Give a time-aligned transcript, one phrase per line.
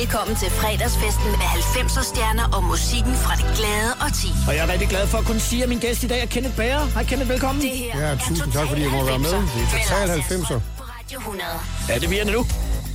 [0.00, 4.28] Velkommen til fredagsfesten med 90'er stjerner og musikken fra det glade og ti.
[4.48, 6.26] Og jeg er rigtig glad for at kunne sige, at min gæst i dag er
[6.26, 6.84] Kenneth Bager.
[6.94, 7.62] Hej Kenneth, velkommen.
[7.62, 9.28] Det her Ja, er tusind tak, fordi jeg må være med.
[9.30, 10.28] Det er 90'er Total med Lars 90'er.
[10.28, 11.44] Sandstrøm på Radio 100.
[11.88, 12.46] Ja, det bliver det nu.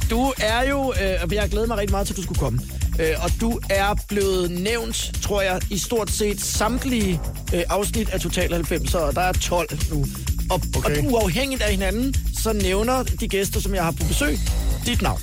[0.09, 2.39] Du er jo, øh, og jeg har glædet mig rigtig meget til, at du skulle
[2.39, 2.59] komme.
[2.99, 7.21] Øh, og du er blevet nævnt, tror jeg, i stort set samtlige
[7.53, 10.05] øh, afsnit af Total 90'er, og der er 12 nu.
[10.49, 10.97] Og, Okay.
[11.05, 14.39] og uafhængigt af hinanden, så nævner de gæster, som jeg har på besøg,
[14.85, 15.21] dit navn.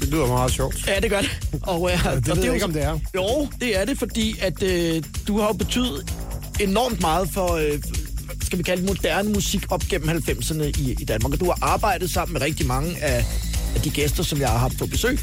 [0.00, 0.88] Det lyder meget sjovt.
[0.88, 1.30] Ja, det gør det.
[1.62, 2.98] Og, øh, det og ved jeg jo ikke, om det er.
[3.14, 6.14] Jo, det er det, fordi at øh, du har jo betydet
[6.60, 7.82] enormt meget for, øh,
[8.42, 11.32] skal vi kalde det, moderne musik op gennem 90'erne i, i Danmark.
[11.32, 13.24] Og du har arbejdet sammen med rigtig mange af,
[13.74, 15.18] af de gæster, som jeg har haft på besøg.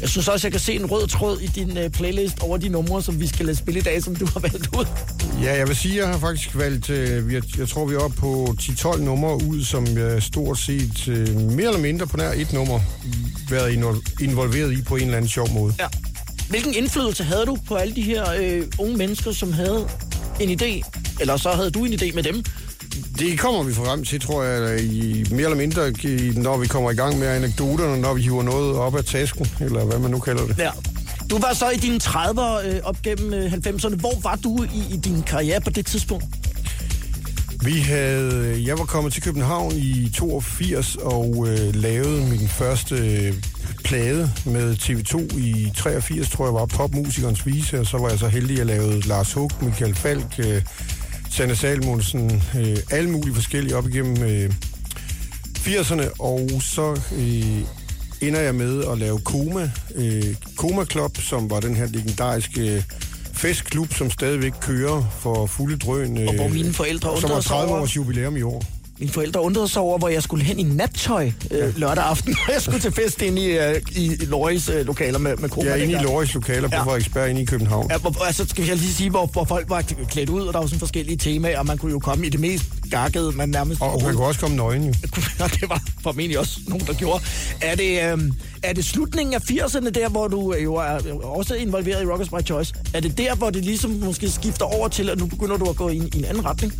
[0.00, 2.68] Jeg synes også, jeg kan se en rød tråd i din øh, playlist over de
[2.68, 4.84] numre, som vi skal lade spille i dag, som du har valgt ud.
[5.42, 8.16] Ja, jeg vil sige, jeg har faktisk valgt, øh, jeg, jeg tror, vi er oppe
[8.16, 12.52] på 10-12 numre ud, som jeg stort set øh, mere eller mindre på nær et
[12.52, 12.80] nummer
[13.50, 15.74] været invo- involveret i på en eller anden sjov måde.
[15.80, 15.86] Ja.
[16.48, 19.88] Hvilken indflydelse havde du på alle de her øh, unge mennesker, som havde
[20.40, 20.90] en idé?
[21.20, 22.44] Eller så havde du en idé med dem?
[23.18, 26.90] Det kommer vi frem til, tror jeg, i, mere eller mindre, i- når vi kommer
[26.90, 30.18] i gang med anekdoterne, når vi hiver noget op af tasken, eller hvad man nu
[30.18, 30.58] kalder det.
[30.58, 30.70] Ja.
[31.30, 33.96] Du var så i dine 30'er øh, op gennem øh, 90'erne.
[33.96, 36.24] Hvor var du i, i din karriere på det tidspunkt?
[37.62, 43.34] Vi havde, jeg var kommet til København i 82 og øh, lavede min første øh,
[43.84, 48.28] plade med TV2 i 83, tror jeg var popmusikernes vise, og så var jeg så
[48.28, 50.62] heldig, at jeg lavede Lars Hug, Michael Falk, øh,
[51.30, 54.50] Sanne Salmonsen, øh, alle mulige forskellige op igennem øh,
[55.58, 61.60] 80'erne, og så øh, ender jeg med at lave Koma, øh, Koma Club, som var
[61.60, 62.82] den her legendariske øh,
[63.32, 66.18] festklub, som stadigvæk kører for fulde drøn.
[66.18, 68.64] Øh, Og hvor mine forældre som undrede har sig 30 over, års jubilæum i år.
[69.00, 72.52] Mine forældre undrede sig over, hvor jeg skulle hen i nattøj øh, lørdag aften, og
[72.54, 75.50] jeg skulle til fest inde i, øh, i Loris øh, lokaler med, med.
[75.56, 75.96] Jeg er inde i.
[75.96, 76.82] Loris lokaler på Ja.
[76.82, 77.90] Frederiksberg inde i København.
[77.90, 80.58] Ja, hvor, altså, skal vi lige sige, hvor, hvor folk var klædt ud, og der
[80.58, 83.80] var sådan forskellige temaer, og man kunne jo komme i det mest gakkede, man nærmest...
[83.82, 84.92] Og man kunne også komme nøgen jo.
[85.60, 87.24] Det var formentlig også nogen, der gjorde.
[87.60, 88.32] Er det, øhm,
[88.62, 92.28] er det slutningen af 80'erne der, hvor du øh, jo er også involveret i Rockers
[92.28, 92.74] by Choice?
[92.94, 95.76] Er det der, hvor det ligesom måske skifter over til, at nu begynder du at
[95.76, 96.72] gå i i en anden retning?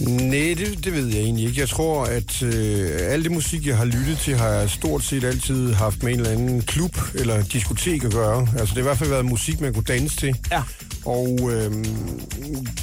[0.00, 1.60] Nej, det, det ved jeg egentlig ikke.
[1.60, 5.24] Jeg tror, at øh, alt det musik, jeg har lyttet til, har jeg stort set
[5.24, 8.40] altid haft med en eller anden klub eller diskotek at gøre.
[8.40, 10.36] Altså, det har i hvert fald været musik, man kunne danse til.
[10.50, 10.62] Ja.
[11.10, 11.72] Og øh,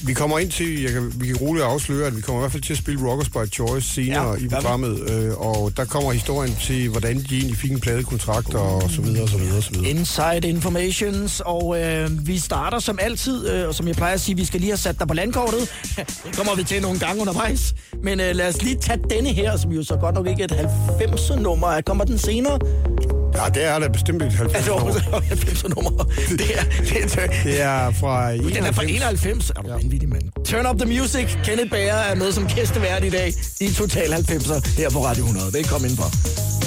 [0.07, 2.51] vi kommer ind til, jeg kan, vi kan roligt afsløre, at vi kommer i hvert
[2.51, 5.09] fald til at spille Rockers by Choice senere Ja, i programmet.
[5.09, 9.23] Øh, og der kommer historien til, hvordan de egentlig fik en pladekontrakt og så videre,
[9.23, 9.89] og så videre, og så videre.
[9.89, 14.35] Inside Informations, og øh, vi starter som altid, øh, og som jeg plejer at sige,
[14.35, 15.71] vi skal lige have sat dig på landkortet.
[16.25, 17.75] Det kommer vi til nogle gange undervejs.
[18.03, 20.47] Men øh, lad os lige tage denne her, som jo så godt nok ikke er
[20.47, 20.69] et
[21.01, 21.81] 90'er-nummer.
[21.81, 22.59] Kommer den senere?
[23.35, 25.19] Ja, det er da bestemt et 90 Altså, år.
[25.19, 26.03] 90'er-nummer.
[26.39, 29.49] Det er, det er, Det er fra Den er fra 91.
[29.49, 29.75] Er du ja.
[29.75, 30.45] vanvittig, mand?
[30.45, 31.27] Turn up the music.
[31.43, 35.53] Kenneth Bager er med som gæstevært i dag i Total 90'er her på Radio 100.
[35.53, 36.66] Velkommen indenfor.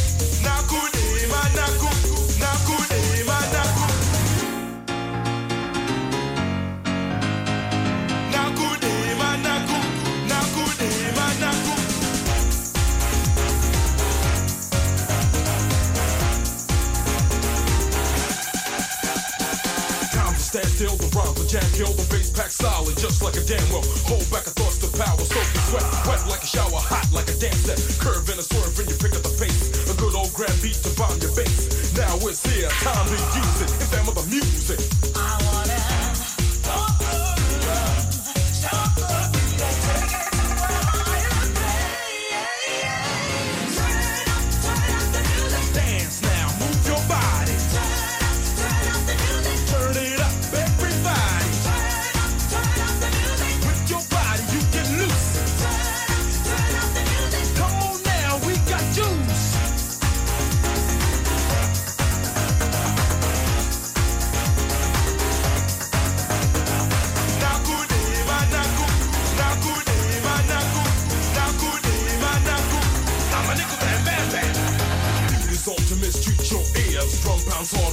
[20.60, 23.64] Stand still, the rhymes will jam, kill the bass pack solid, just like a damn
[23.70, 23.84] well.
[24.08, 27.36] Hold back a thoughts to power, soaking sweat, wet like a shower, hot like a
[27.38, 27.78] dance set.
[28.00, 29.72] Curve and a swerve, and you pick up the pace.
[29.90, 31.96] A good old grand beat to bomb your bass.
[31.96, 33.70] Now it's here, time to use it.
[33.80, 35.49] In them of the music.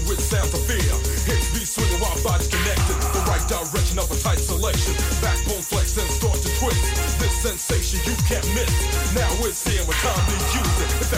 [0.07, 0.79] With sounds of fear.
[1.27, 2.95] Hips be swinging while bodies connected.
[3.11, 4.95] The right direction of a tight selection.
[5.19, 6.79] Backbone flex and start to twist.
[7.19, 8.71] This sensation you can't miss.
[9.13, 10.89] Now it's here with time to use it.
[11.03, 11.11] It's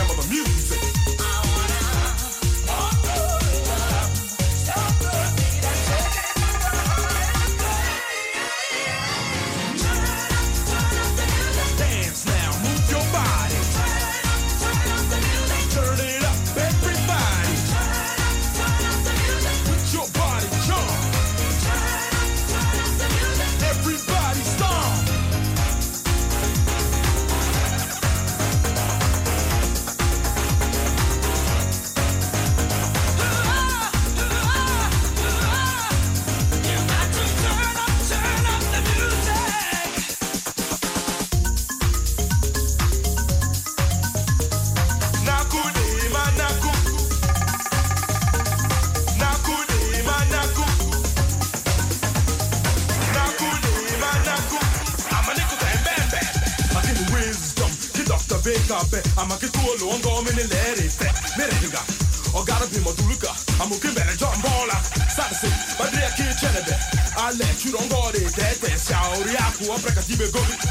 [69.72, 70.69] Africa, see me go.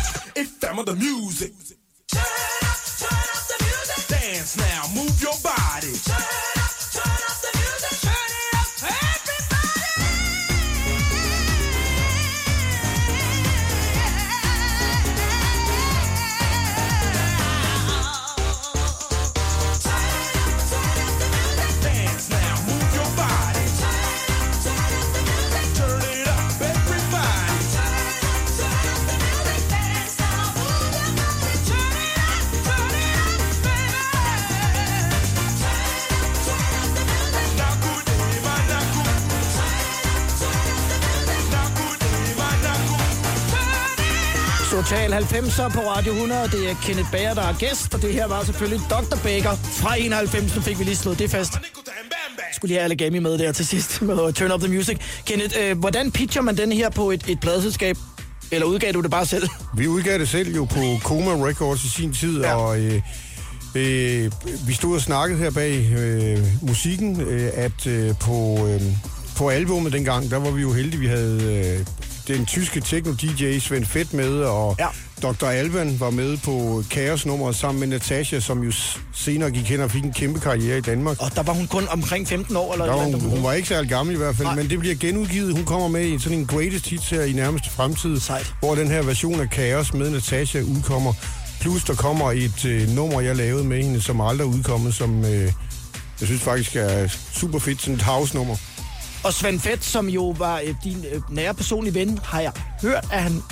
[45.38, 46.42] 90'er på Radio 100.
[46.52, 49.16] Det er Kenneth Bager, der er gæst, og det her var selvfølgelig Dr.
[49.22, 50.54] Baker fra 91.
[50.56, 51.52] Nu fik vi lige slået det fast.
[52.52, 54.98] Skulle lige have Allegami med der til sidst med Turn Up The Music.
[55.26, 57.96] Kenneth, øh, hvordan pitcher man den her på et, et pladeselskab?
[58.50, 59.48] Eller udgav du det bare selv?
[59.78, 62.54] Vi udgav det selv jo på Coma Records i sin tid, Ja.
[62.54, 63.02] og øh,
[63.74, 64.32] øh,
[64.66, 68.80] vi stod og snakkede her bag øh, musikken, øh, at øh, på, øh,
[69.36, 71.86] på albumet dengang, der var vi jo heldige, vi havde øh,
[72.36, 74.86] den tyske techno-DJ Svend Fett med, og Ja.
[75.22, 75.46] Dr.
[75.46, 78.72] Alban var med på Chaos-nummeret sammen med Natasha, som jo
[79.14, 81.16] senere gik hen og fik en kæmpe karriere i Danmark.
[81.20, 83.68] Og der var hun kun omkring 15 år, eller et eller hun, hun var ikke
[83.68, 84.56] særlig gammel i hvert fald, Nej.
[84.56, 85.52] Men det bliver genudgivet.
[85.54, 88.54] Hun kommer med i sådan en greatest hits her i nærmeste fremtid, Sejt.
[88.60, 91.12] hvor den her version af Chaos med Natasha udkommer.
[91.60, 95.24] Plus der kommer et øh, nummer, jeg lavede med hende, som aldrig er udkommet, som
[95.24, 95.52] øh,
[96.20, 98.56] jeg synes faktisk er super fedt, sådan et house-nummer.
[99.24, 103.04] Og Svend Fett, som jo var øh, din øh, nære personlige ven, har jeg hørt,
[103.12, 103.42] at han,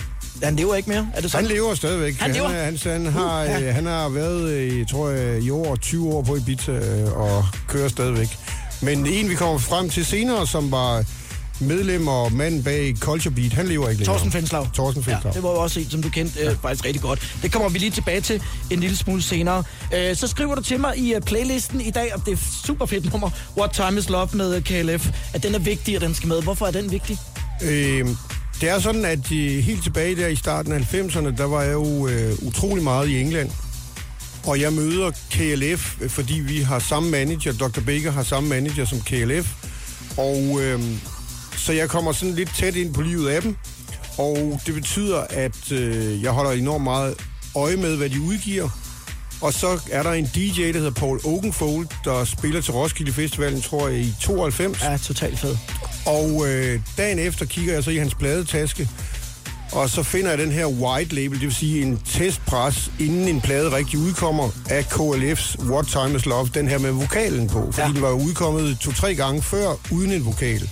[0.42, 0.98] han lever ikke mere.
[0.98, 1.46] Er det Han sådan?
[1.46, 2.14] lever stadigvæk.
[2.20, 2.48] Han lever?
[2.48, 3.60] Han, han, han, har, Uh, ja.
[3.68, 7.12] øh, han har været, øh, jeg tror jeg, i år 20 år på Ibiza øh,
[7.12, 8.28] og kører stadigvæk.
[8.82, 11.04] Men en, vi kommer frem til senere, som var
[11.60, 14.14] medlem og mand bag Culture Beat, han lever ikke længere.
[14.14, 14.70] Torsten Fenslav.
[14.74, 15.22] Torsten Fenslav.
[15.24, 17.36] Ja, det var jo også en, som du kendte øh, faktisk rigtig godt.
[17.42, 19.62] Det kommer vi lige tilbage til en lille smule senere.
[19.94, 22.86] Øh, så skriver du til mig i uh, playlisten i dag, og det er super
[22.86, 26.14] fedt nummer, What Time Is Love med øh, KLF, at den er vigtig, og den
[26.14, 26.42] skal med.
[26.42, 27.18] Hvorfor er den vigtig?
[27.62, 28.06] Øh,
[28.60, 31.72] det er sådan, at øh, helt tilbage der i starten af 90'erne, der var jeg
[31.72, 33.50] jo øh, utrolig meget i England.
[34.46, 37.52] Og jeg møder KLF, øh, fordi vi har samme manager.
[37.52, 37.80] Dr.
[37.80, 39.48] Baker har samme manager som KLF.
[40.16, 40.82] Og øh,
[41.56, 43.56] så jeg kommer sådan lidt tæt ind på livet af dem.
[44.18, 47.14] Og det betyder, at øh, jeg holder enormt meget
[47.54, 48.68] øje med, hvad de udgiver.
[49.40, 53.62] Og så er der en DJ, der hedder Paul Oakenfold, der spiller til Roskilde Festivalen,
[53.62, 54.82] tror jeg, i 92.
[54.82, 55.56] Ja, totalt fed.
[56.06, 58.88] Og øh, dagen efter kigger jeg så i hans pladetaske,
[59.72, 63.40] og så finder jeg den her white label, det vil sige en testpres, inden en
[63.40, 67.80] plade rigtig udkommer, af KLF's What Time Is Love, den her med vokalen på, fordi
[67.80, 67.86] Ja.
[67.86, 67.92] ja.
[67.92, 70.70] den var udkommet to-tre gange før, uden en vokal.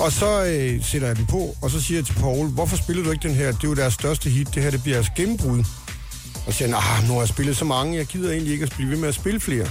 [0.00, 3.02] Og så øh, sætter jeg den på, og så siger jeg til Paul, hvorfor spiller
[3.04, 3.46] du ikke den her?
[3.52, 5.64] Det er jo deres største hit, det her det bliver jeres gennembrud.
[6.46, 8.72] Og siger han, ah, nu har jeg spillet så mange, jeg gider egentlig ikke at
[8.76, 9.66] blive ved med at spille flere.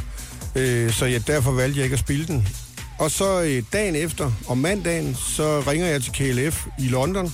[0.55, 2.47] Øh, så jeg, derfor valgte jeg ikke at spille den.
[2.99, 7.33] Og så øh, dagen efter, om mandagen, så ringer jeg til KLF i London,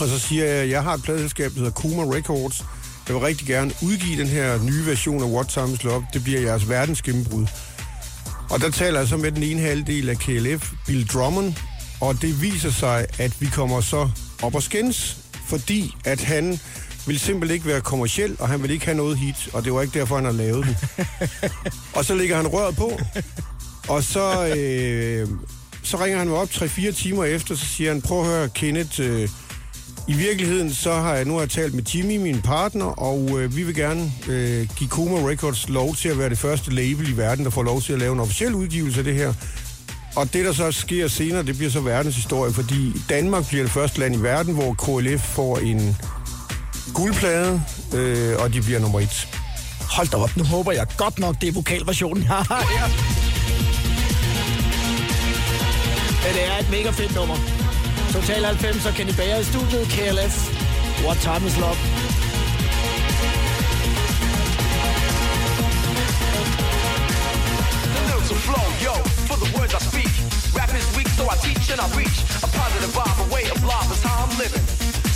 [0.00, 2.64] og så siger jeg, at jeg har et pladeselskab, der hedder Kuma Records.
[3.08, 6.06] Jeg vil rigtig gerne udgive den her nye version af What Time Is Love.
[6.12, 7.46] Det bliver jeres verdensgennembrud.
[8.50, 11.54] Og der taler jeg så med den ene halvdel af KLF, Bill Drummond,
[12.00, 14.10] og det viser sig, at vi kommer så
[14.42, 15.16] op og skændes,
[15.48, 16.60] fordi at han
[17.06, 19.82] vil simpelthen ikke være kommersiel, og han vil ikke have noget hit, og det var
[19.82, 20.76] ikke derfor, han har lavet den.
[21.96, 23.00] og så lægger han røret på,
[23.88, 25.28] og så, øh,
[25.82, 29.00] så ringer han mig op 3-4 timer efter, så siger han, prøv at høre, Kenneth,
[29.00, 29.28] øh,
[30.08, 33.62] i virkeligheden så har jeg nu har talt med Jimmy, min partner, og øh, vi
[33.62, 37.44] vil gerne øh, give Kuma Records lov til at være det første label i verden,
[37.44, 39.32] der får lov til at lave en officiel udgivelse af det her.
[40.16, 44.00] Og det, der så sker senere, det bliver så verdenshistorie, fordi Danmark bliver det første
[44.00, 45.96] land i verden, hvor KLF får en
[46.94, 47.62] guldplade,
[47.94, 49.28] øh, og de bliver nummer et.
[49.90, 53.31] Hold da op, nu håber jeg godt nok, det er vokalversionen, jeg har her.
[56.24, 57.36] Men det er et mega fedt nummer.
[58.12, 60.34] Total 90, så Kenny Bager i studiet, KLF.
[61.06, 61.78] What time is love?
[67.94, 68.94] The lyrics flow, yo,
[69.28, 70.12] for the words I speak.
[70.58, 72.18] Rap is weak, so I teach and I reach.
[72.46, 74.64] A positive vibe, a way of life is how I'm living.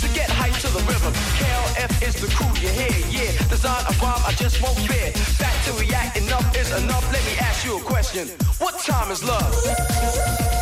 [0.03, 3.31] To get hype to the rhythm, KLF is the crew you hear, yeah.
[3.53, 5.09] Design a rhyme, I just won't fear.
[5.43, 7.05] Back to react, enough is enough.
[7.15, 8.25] Let me ask you a question.
[8.63, 10.56] What time is love?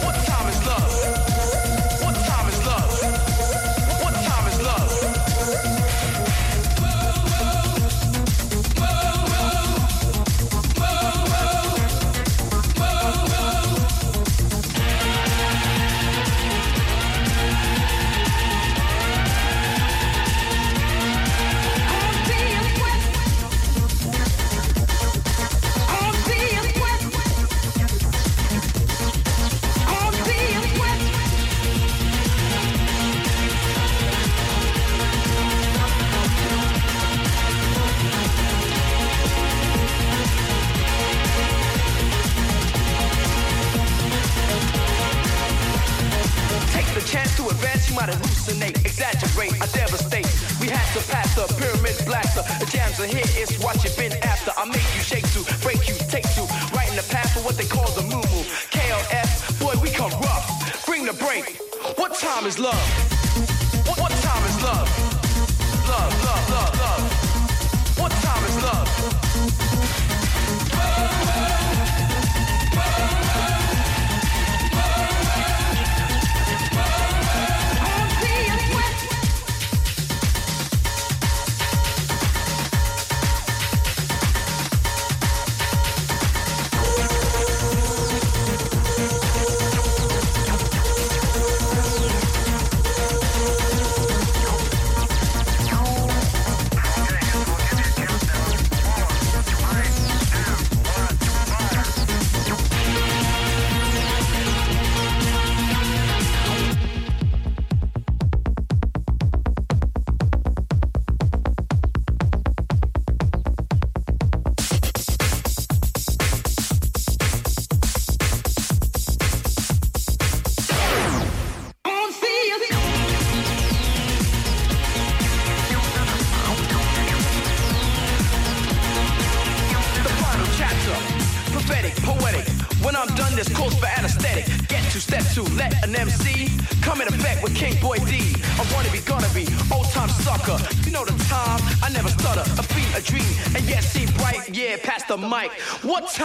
[0.66, 1.25] What time is love?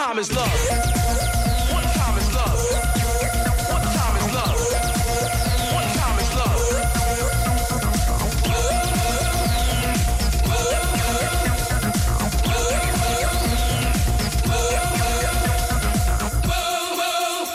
[0.07, 0.47] Time is love?
[1.73, 2.57] What time is love?
[3.71, 4.57] What time is love?
[5.75, 6.59] What time is love?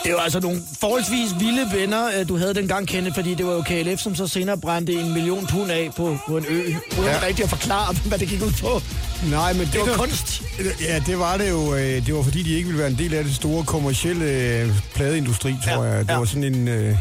[0.03, 3.53] Det var altså nogle forholdsvis vilde venner, øh, du havde dengang, Kenneth, fordi det var
[3.53, 6.77] jo KLF, som så senere brændte en million pund af på, på en ø, uden.
[6.97, 7.25] Ja.
[7.27, 8.81] rigtig at forklare, hvad det gik ud på.
[9.23, 10.41] Nej, men det, Det var der- kunst.
[10.81, 11.75] Ja, det var det jo.
[11.75, 14.69] øh, Det var fordi, de ikke ville være en del af det store kommercielle øh,
[14.95, 15.99] pladeindustri, tror Ja, jeg.
[16.05, 16.17] Det ja.
[16.17, 16.95] var sådan en, øh,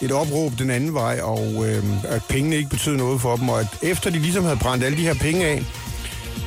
[0.00, 1.66] et opråb den anden vej, og
[2.04, 3.48] at pengene ikke betød noget for dem.
[3.48, 5.62] Og at efter de ligesom havde brændt alle de her penge af,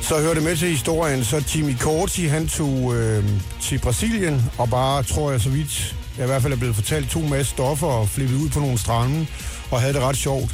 [0.02, 3.24] så hørte det med til historien, så Jimmy Corti, han tog øh,
[3.62, 7.10] til Brasilien, og bare, tror jeg så vidt, jeg i hvert fald er blevet fortalt,
[7.10, 9.26] to masse stoffer og flippede ud på nogle strande,
[9.70, 10.50] og havde det ret sjovt.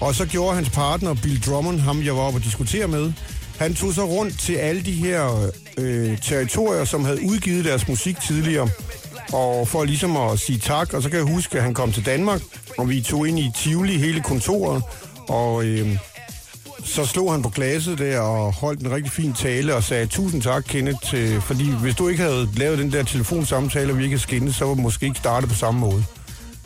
[0.00, 3.12] Og så gjorde hans partner, Bill Drummond, ham jeg var oppe og diskutere med,
[3.58, 8.20] han tog så rundt til alle de her øh, territorier, som havde udgivet deres musik
[8.20, 8.68] tidligere,
[9.32, 12.06] og for ligesom at sige tak, og så kan jeg huske, at han kom til
[12.06, 12.40] Danmark,
[12.78, 14.82] og vi tog ind i Tivoli hele kontoret,
[15.28, 15.98] og øh,
[16.84, 20.42] så slog han på glasset der og holdt en rigtig fin tale og sagde tusind
[20.42, 24.14] tak, Kenneth, til, fordi hvis du ikke havde lavet den der telefonsamtale, og vi ikke
[24.14, 26.04] havde skinnet, så var vi måske ikke startet på samme måde.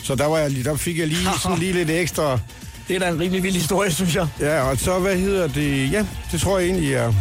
[0.03, 2.39] Så der, var jeg, der fik jeg lige sådan lige lidt ekstra...
[2.91, 4.27] Det er da en rimelig vild historie, synes jeg.
[4.41, 5.93] Ja, og så, hvad hedder det?
[5.93, 7.13] Ja, det tror jeg egentlig er...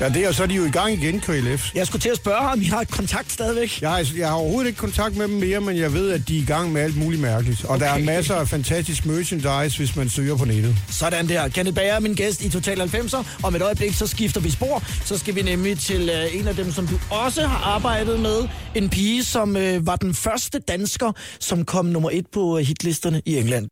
[0.00, 1.74] Ja, det er, og så er de jo i gang igen, KLF.
[1.74, 3.82] Jeg skulle til at spørge ham, vi har kontakt stadigvæk.
[3.82, 6.38] Jeg har, jeg har overhovedet ikke kontakt med dem mere, men jeg ved, at de
[6.38, 7.64] er i gang med alt muligt mærkeligt.
[7.64, 7.84] Og okay.
[7.86, 10.76] der er masser af fantastisk merchandise, hvis man søger på nettet.
[10.90, 11.48] Sådan der.
[11.48, 13.24] Kenneth Bager er min gæst i Total 90'er.
[13.42, 14.82] Om et øjeblik, så skifter vi spor.
[15.04, 18.48] Så skal vi nemlig til øh, en af dem, som du også har arbejdet med.
[18.74, 23.22] En pige, som øh, var den første dansker, som kom nummer et på øh, hitlisterne
[23.26, 23.68] i England.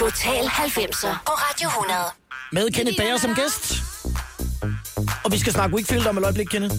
[0.00, 1.98] Total 90'er på Radio 100.
[2.52, 3.82] Med Kenneth Bager som gæst.
[5.24, 6.74] Og vi skal snakke Wickfield om et øjeblik, Kenneth.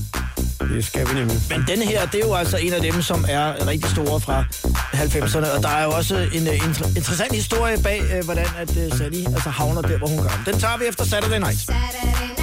[0.59, 1.37] Det skal vi nemlig.
[1.49, 4.43] Men denne her, det er jo altså en af dem, som er rigtig store fra
[4.93, 5.55] 90'erne.
[5.57, 8.97] Og der er jo også en uh, inter- interessant historie bag, uh, hvordan at uh,
[8.97, 10.41] Sally altså, havner der, hvor hun gør.
[10.45, 11.59] Den tager vi efter Saturday Night.
[11.59, 12.40] Saturday night,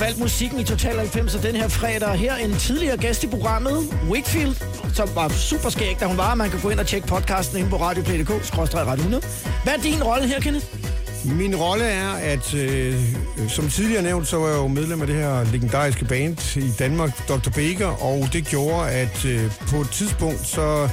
[0.00, 2.14] valgt musikken i Total 90 den her fredag.
[2.14, 3.78] Her en tidligere gæst i programmet,
[4.10, 4.54] Wakefield,
[4.94, 6.34] som var super skæg, da hun var.
[6.34, 9.24] Man kan gå ind og tjekke podcasten inde på radioplay.dk, skråstrej Radio 100.
[9.64, 10.66] Hvad er din rolle her, Kenneth?
[11.24, 12.94] Min rolle er, at øh,
[13.48, 17.28] som tidligere nævnt, så var jeg jo medlem af det her legendariske band i Danmark,
[17.28, 17.50] Dr.
[17.50, 20.88] Baker, og det gjorde, at øh, på et tidspunkt, så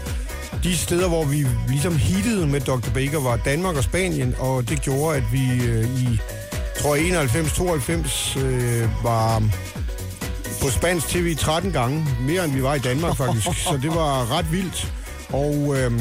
[0.63, 2.89] de steder, hvor vi ligesom hittede med Dr.
[2.93, 6.19] Baker, var Danmark og Spanien, og det gjorde, at vi øh, i,
[6.87, 9.43] tror 91-92 øh, var
[10.61, 14.37] på spansk tv 13 gange, mere end vi var i Danmark faktisk, så det var
[14.37, 14.93] ret vildt.
[15.29, 15.91] Og øh,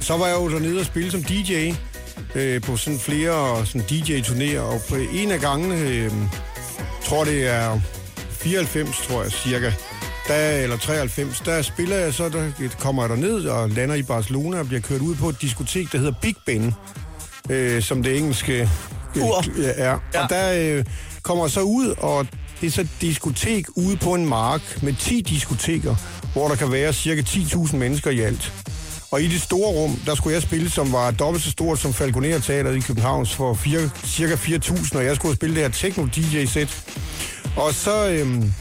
[0.00, 1.72] så var jeg jo dernede og spille som DJ
[2.34, 6.12] øh, på sådan flere sådan DJ-turnéer, og på en af gangene, øh,
[7.04, 7.80] tror det er
[8.30, 9.72] 94, tror jeg cirka,
[10.28, 14.58] der, eller 93, der spiller jeg så, der kommer jeg derned og lander i Barcelona
[14.58, 16.74] og bliver kørt ud på et diskotek, der hedder Big Ben,
[17.50, 18.70] øh, som det engelske
[19.16, 19.44] Ur.
[19.58, 19.90] Ja.
[20.14, 20.22] Ja.
[20.22, 20.84] Og der øh,
[21.22, 22.26] kommer så ud, og
[22.60, 25.96] det er så et diskotek ude på en mark med 10 diskoteker,
[26.32, 28.52] hvor der kan være cirka 10.000 mennesker i alt.
[29.10, 31.92] Og i det store rum, der skulle jeg spille, som var dobbelt så stort som
[31.94, 36.84] Falconer Teateret i København for fire, cirka 4.000, og jeg skulle spille det her techno-DJ-sæt.
[37.56, 38.52] Og så, øhm,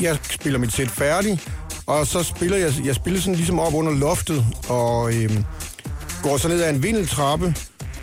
[0.00, 1.48] jeg spiller mit sæt færdigt,
[1.86, 5.44] og så spiller jeg, jeg spiller sådan ligesom op under loftet, og øhm,
[6.22, 7.54] går så ned ad en vindeltrappe,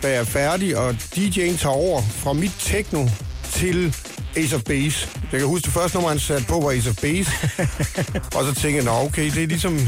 [0.04, 3.08] da jeg er færdig, og DJ'en tager over fra mit techno
[3.52, 3.96] til
[4.36, 5.08] Ace of Base.
[5.32, 7.30] Jeg kan huske, det første nummer, han satte på, var Ace of Base.
[8.36, 9.80] og så tænker jeg, nå okay, det er ligesom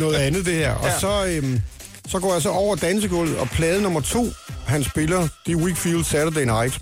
[0.00, 0.72] noget andet det her.
[0.72, 1.60] Og så, øhm,
[2.08, 4.26] så går jeg så over dansegulvet, og plade nummer to,
[4.66, 6.80] han spiller, det er Weekfield Saturday Night.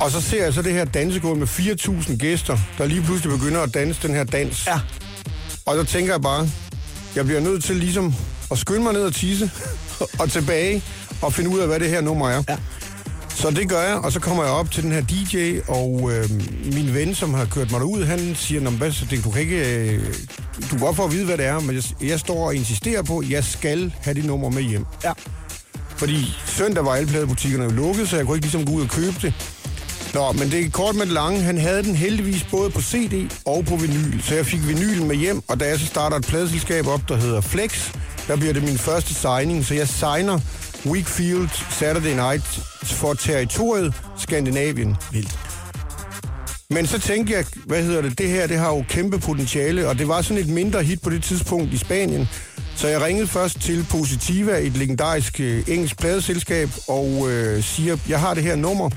[0.00, 3.60] Og så ser jeg så det her dansegulv med 4.000 gæster, der lige pludselig begynder
[3.60, 4.66] at danse den her dans.
[4.66, 4.80] Ja.
[5.66, 6.48] Og så tænker jeg bare,
[7.16, 8.14] jeg bliver nødt til ligesom
[8.50, 9.50] at skynde mig ned og tisse,
[10.20, 10.82] og tilbage,
[11.22, 12.42] og finde ud af, hvad det her nummer er.
[12.48, 12.56] Ja.
[13.34, 16.30] Så det gør jeg, og så kommer jeg op til den her DJ, og øh,
[16.74, 19.30] min ven, som har kørt mig derud, han siger, "Nå, men hvad, så det, du
[19.30, 20.04] kan ikke, øh,
[20.62, 23.02] du kan godt få at vide, hvad det er, men jeg, jeg står og insisterer
[23.02, 24.84] på, at jeg skal have det nummer med hjem.
[25.04, 25.12] Ja.
[25.96, 28.88] Fordi søndag var alle pladebutikkerne jo lukket, så jeg kunne ikke ligesom gå ud og
[28.88, 29.34] købe det.
[30.14, 31.40] Nå, men det er kort med det lange.
[31.40, 34.22] Han havde den heldigvis både på CD og på vinyl.
[34.22, 37.16] Så jeg fik vinylen med hjem, og da jeg så starter et pladeselskab op, der
[37.16, 37.90] hedder Flex,
[38.28, 39.64] der bliver det min første signing.
[39.64, 40.38] Så jeg signer
[40.86, 42.44] Weekfield Saturday Night
[42.82, 44.96] for territoriet Skandinavien.
[45.12, 45.38] Vildt.
[46.70, 49.98] Men så tænkte jeg, hvad hedder det, det her, det har jo kæmpe potentiale, og
[49.98, 52.28] det var sådan et mindre hit på det tidspunkt i Spanien.
[52.76, 58.20] Så jeg ringede først til Positiva, et legendarisk øh, engelsk pladeselskab, og øh, siger, jeg
[58.20, 58.90] har det her nummer,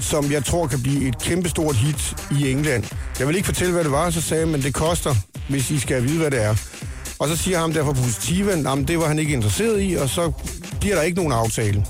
[0.00, 2.84] som jeg tror kan blive et kæmpestort hit i England.
[3.18, 5.14] Jeg vil ikke fortælle, hvad det var, så sagde jeg, men det koster,
[5.48, 6.54] hvis I skal vide, hvad det er.
[7.20, 10.08] Og så siger ham der fra Positiva, at det var han ikke interesseret i, og
[10.08, 10.32] så
[10.80, 11.86] bliver der ikke nogen aftale.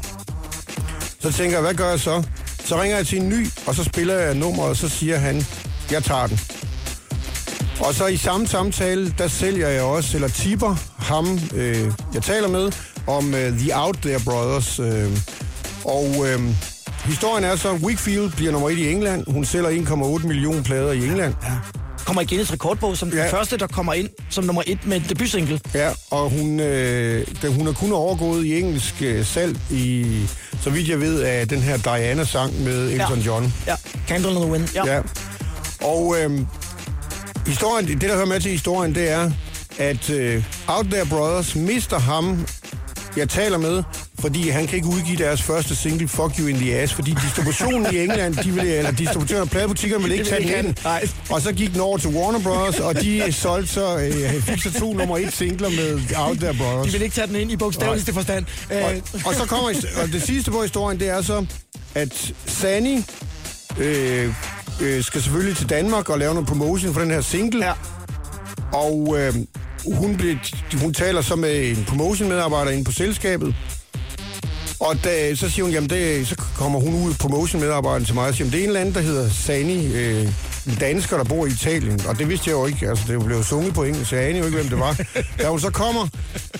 [1.20, 2.22] Så tænker jeg, hvad gør jeg så?
[2.64, 5.46] Så ringer jeg til en ny, og så spiller jeg nummeret, og så siger han,
[5.90, 6.40] jeg tager den.
[7.80, 12.48] Og så i samme samtale, der sælger jeg også, eller tipper ham, øh, jeg taler
[12.48, 12.72] med,
[13.06, 14.78] om øh, The Out There Brothers.
[14.78, 15.10] Øh,
[15.84, 16.40] og øh,
[17.04, 19.24] historien er så, Wickfield bliver nummer et i England.
[19.32, 19.70] Hun sælger
[20.20, 21.34] 1,8 millioner plader i England.
[21.42, 21.80] Ja.
[22.10, 23.22] Kommer i Guinness rekordbog som ja.
[23.22, 25.60] Den første, der kommer ind som nummer et med en debutsingle.
[25.74, 30.06] Ja, og hun, øh, den, hun er kun overgået i engelsk øh, salg i,
[30.62, 33.24] så vidt jeg ved, af den her Diana-sang med Elton Ja.
[33.24, 33.54] John.
[33.66, 33.74] Ja.
[34.08, 34.68] Candle in the Wind.
[34.74, 34.94] Ja.
[34.94, 35.00] Ja.
[35.80, 36.46] Og øhm,
[37.46, 39.30] historien, det, der hører med til historien, det er,
[39.78, 42.46] at øh, Out There Brothers mister ham,
[43.16, 43.82] jeg taler med,
[44.18, 47.94] fordi han kan ikke udgive deres første single, Fuck You in the Ass, fordi distributionen
[47.94, 50.74] i England, de ville, eller distributøren af pladebutikkerne ville ikke tage den ind.
[51.30, 54.72] Og så gik den over til Warner Brothers, og de solgte så, øh, fik så
[54.78, 56.86] to nummer et singler med Out There Brothers.
[56.86, 58.44] De vil ikke tage den ind i bogstaveligste forstand.
[58.72, 58.92] Øh, Og,
[59.24, 59.68] og så kommer
[60.02, 61.46] og det sidste på historien, det er så,
[61.94, 63.04] at Sani
[63.78, 64.34] øh,
[64.80, 67.66] øh, skal selvfølgelig til Danmark og lave noget promotion for den her single.
[67.66, 67.72] ja.
[68.72, 69.34] Og øh,
[69.94, 70.36] hun, blev,
[70.80, 73.54] hun taler så med en promotion-medarbejder inde på selskabet.
[74.80, 78.34] Og da, så siger hun, jamen det, så kommer hun ud, promotion-medarbejderen til mig, og
[78.34, 80.22] siger, jamen det er en eller anden, der hedder Sani, øh,
[80.66, 82.00] en dansker, der bor i Italien.
[82.08, 84.38] Og det vidste jeg jo ikke, altså det blev sunget på engelsk, så jeg anede
[84.38, 85.00] jo ikke, hvem det var.
[85.38, 86.08] da hun så kommer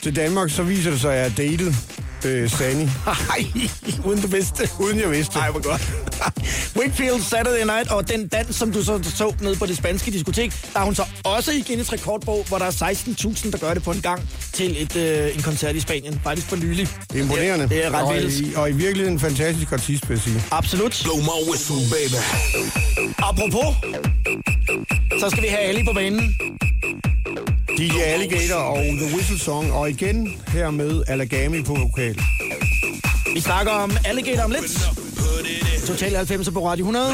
[0.03, 1.75] til Danmark, så viser det sig, at jeg er datet
[2.25, 2.89] øh, Sani,
[3.31, 3.45] Ej,
[4.05, 4.69] uden du vidste.
[4.81, 5.35] uden jeg vidste.
[5.37, 5.83] Nej, hvor godt.
[6.77, 10.53] Wakefield Saturday Night, og den dans, som du så så nede på det spanske diskotek,
[10.75, 13.83] der er hun så også i Guinness rekordbog, hvor der er 16.000, der gør det
[13.83, 16.21] på en gang til et, øh, en koncert i Spanien.
[16.25, 16.89] Faktisk for nylig.
[17.15, 17.63] Imponerende.
[17.63, 18.41] Det, det er ret og, vildt.
[18.41, 20.45] i, og i virkeligheden en fantastisk artist, vil jeg sige.
[20.51, 21.01] Absolut.
[21.05, 22.21] Blow my whistle, baby.
[23.19, 23.77] Apropos,
[25.21, 26.37] så skal vi have Ali på banen.
[27.81, 32.23] DJ Alligator og The Whistle Song, og igen her med Alagami på vokal.
[33.35, 34.81] Vi snakker om Alligator om lidt.
[35.87, 37.13] Total 90 på Radio 100.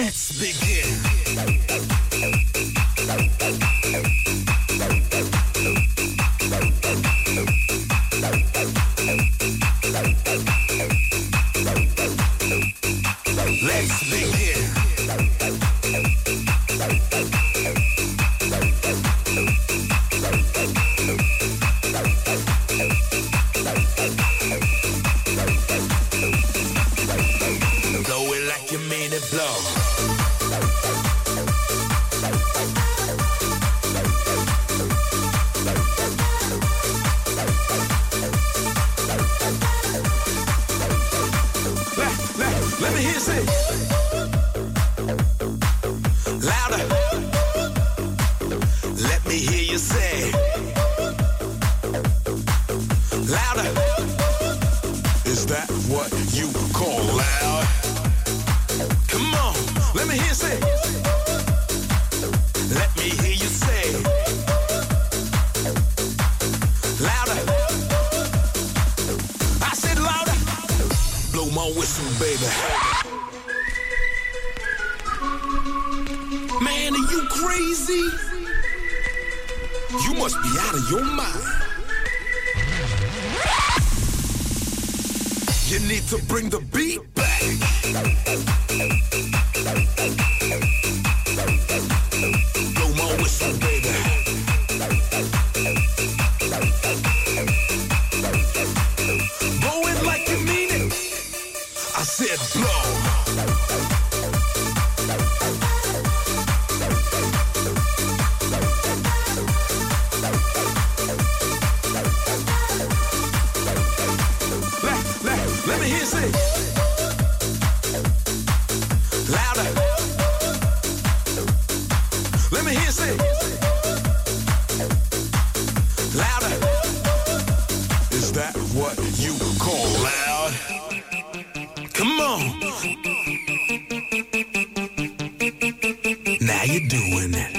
[136.41, 137.53] Now you're doing it.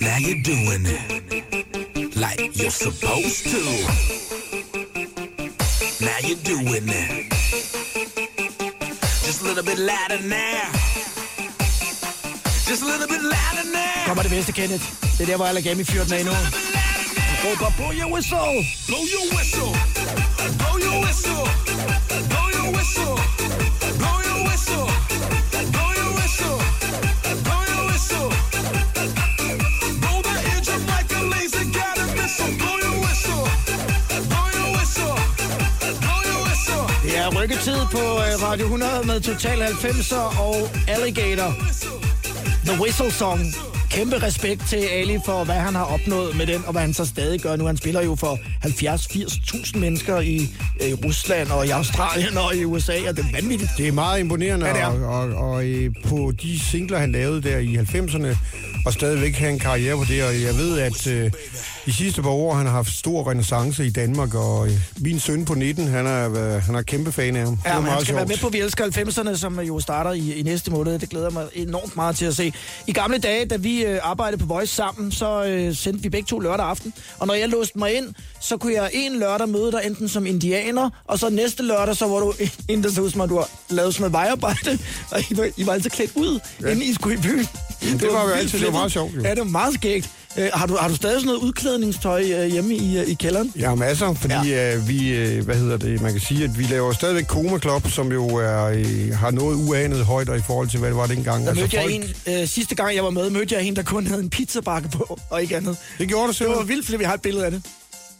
[0.00, 2.16] Now you're doing it.
[2.16, 3.60] Like you're supposed to.
[6.04, 7.30] Now you're doing it.
[9.24, 11.07] Just a little bit louder now.
[12.68, 14.06] Just a little bit louder now.
[14.06, 14.84] Kommer det bedste, Kenneth.
[15.18, 16.32] Det er der, hvor Allergami fyrer den af nu.
[17.44, 18.52] Råber på your whistle.
[18.88, 19.70] Blow your whistle.
[20.60, 21.44] Blow your whistle.
[22.30, 23.14] Blow your whistle.
[24.00, 24.86] Blow your whistle.
[25.76, 26.58] Blow your whistle.
[27.46, 28.28] Blow your whistle.
[30.02, 32.52] Blow the eardrum like a laser guided missile.
[32.62, 33.44] Blow your whistle.
[34.30, 35.16] Blow your whistle.
[36.04, 36.84] Blow your whistle.
[37.04, 40.56] Det er rykketid på øh, Radio 100 med Total 90'er og
[40.94, 41.50] Alligator.
[42.68, 43.40] The Whistle Song.
[43.90, 47.04] Kæmpe respekt til Ali for, hvad han har opnået med den, og hvad han så
[47.04, 47.66] stadig gør nu.
[47.66, 50.34] Han spiller jo for 70-80.000 mennesker i,
[50.88, 53.70] i Rusland og i Australien og i USA, og det er vanvittigt.
[53.78, 54.86] Det er meget imponerende, Ja, det er.
[54.86, 58.36] og, og, og øh, på de singler, han lavede der i 90'erne,
[58.86, 61.30] og stadigvæk have en karriere på det, og jeg ved, at øh,
[61.88, 65.44] de sidste par år, han har haft stor renaissance i Danmark, og øh, min søn
[65.44, 67.56] på 19, han er, øh, han er kæmpe fan af ham.
[67.56, 68.28] Det Ja, var men han skal være sjovt.
[68.28, 68.84] med på Vi Elsker
[69.32, 70.98] 90'erne, som jo starter i, i næste måned.
[70.98, 72.52] Det glæder mig enormt meget til at se.
[72.86, 76.26] I gamle dage, da vi øh, arbejdede på Voice sammen, så øh, sendte vi begge
[76.26, 76.92] to lørdag aften.
[77.18, 80.26] Og når jeg låste mig ind, så kunne jeg en lørdag møde dig enten som
[80.26, 82.34] indianer, og så næste lørdag, så var du
[82.68, 84.78] en, der så ud som, du har lavet sådan noget vejarbejde,
[85.10, 86.68] og I var, I var altid klædt ud, ja.
[86.68, 87.46] inden I skulle i byen.
[87.80, 89.22] det var jo vildt altid- det var meget sjovt, jo.
[89.22, 90.10] Ja, det var meget skægt.
[90.36, 93.52] Øh, har, du, har du stadig sådan noget udklædningstøj øh, hjemme i, øh, i kælderen?
[93.58, 94.76] Ja, masser, fordi ja.
[94.76, 97.90] øh, vi, øh, hvad hedder det, man kan sige, at vi laver stadigvæk Koma Club,
[97.90, 101.46] som jo er, øh, har noget uanet højder i forhold til, hvad det var dengang.
[101.46, 104.06] Der mødte jeg en, øh, sidste gang jeg var med, mødte jeg en, der kun
[104.06, 105.76] havde en pizzabakke på, og ikke andet.
[105.98, 107.62] Det gjorde du Det var vildt, fordi vi har et billede af det.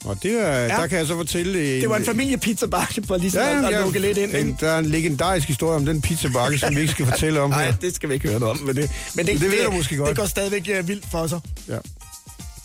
[0.05, 0.69] Og det er, ja.
[0.69, 1.59] der kan jeg så fortælle...
[1.59, 4.35] øh, Det var en familiepizzabakke, for lige Ja, at, at lukke lidt ind.
[4.35, 7.51] en, der er en legendarisk historie om den pizzabakke, som vi ikke skal fortælle om
[7.59, 7.73] Nej, her.
[7.73, 8.67] det skal vi ikke høre noget om.
[8.67, 10.09] Men det, men det, Det ved jeg måske godt.
[10.09, 11.41] Det går stadigvæk uh, vildt for sig.
[11.69, 11.77] Ja.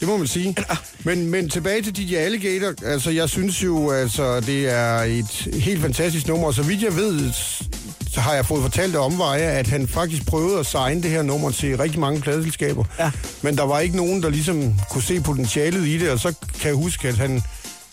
[0.04, 0.56] Det må man sige.
[1.04, 2.74] Men, men tilbage til DJ Alligator.
[2.86, 6.48] Altså, jeg synes jo, altså, det er et helt fantastisk nummer.
[6.48, 7.32] Og så vidt jeg ved,
[8.13, 11.22] så har jeg fået fortalt af omveje, at han faktisk prøvede at signe det her
[11.22, 12.84] nummer til rigtig mange pladeselskaber.
[13.00, 13.12] Ja.
[13.42, 16.10] Men der var ikke nogen, der ligesom kunne se potentialet i det.
[16.10, 17.42] Og så kan jeg huske, at han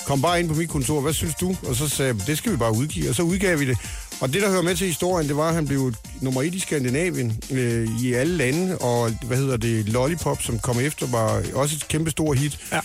[0.06, 1.00] kom bare ind på mit kontor.
[1.00, 1.56] Hvad synes du?
[1.68, 3.08] Og så sagde jeg, det skal vi bare udgive.
[3.08, 3.78] Og så udgav vi det.
[4.20, 6.60] Og det, der hører med til historien, det var, at han blev nummer et i
[6.60, 8.78] Skandinavien øh, i alle lande.
[8.78, 9.88] Og hvad hedder det?
[9.88, 12.58] Lollipop, som kom efter, var også et kæmpe stort hit.
[12.72, 12.80] Ja.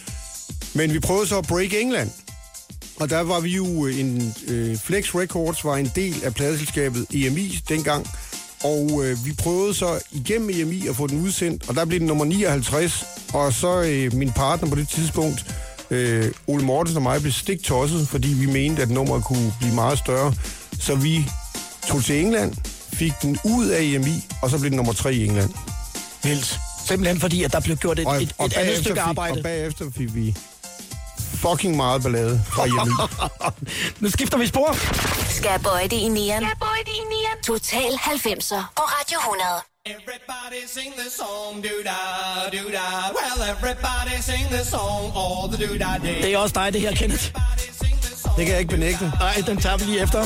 [0.74, 2.10] Men vi prøvede så at break England.
[3.00, 4.36] Og der var vi jo øh, en...
[4.48, 8.08] Øh, Flex Records var en del af pladeselskabet EMI dengang.
[8.64, 12.08] Og øh, vi prøvede så igennem EMI at få den udsendt, og der blev den
[12.08, 13.06] nummer 59.
[13.34, 15.46] Og så øh, min partner på det tidspunkt,
[15.92, 19.98] øh, Ole Mortensen og mig, blev stiktosset, fordi vi mente, at nummeret kunne blive meget
[19.98, 20.34] større.
[20.80, 21.30] Så vi
[21.88, 22.56] tog til England,
[22.94, 25.54] fik den ud af EMI, og så blev den nummer 3 i England.
[26.24, 26.60] Vildt.
[26.88, 29.08] Simpelthen fordi, at der blev gjort et, Og, et, et og, andet bagefter stykke fik,
[29.10, 29.38] arbejde.
[29.40, 30.36] og bagefter fik vi
[31.20, 32.92] fucking meget ballade fra EMI.
[34.00, 34.78] nu skifter vi spor.
[35.30, 36.44] Skal det i nieren?
[36.44, 37.38] Skal det i nieren?
[37.44, 39.50] Total 90'er på Radio 100.
[39.86, 42.00] Everybody sing the song, do da,
[42.58, 42.86] do da.
[43.18, 46.22] Well, everybody sing the song all the do da day.
[46.22, 47.32] Det er også dig, det her, Kenneth.
[48.38, 49.12] Det kan jeg ikke benægte.
[49.20, 50.20] Nej, den tager vi lige efter.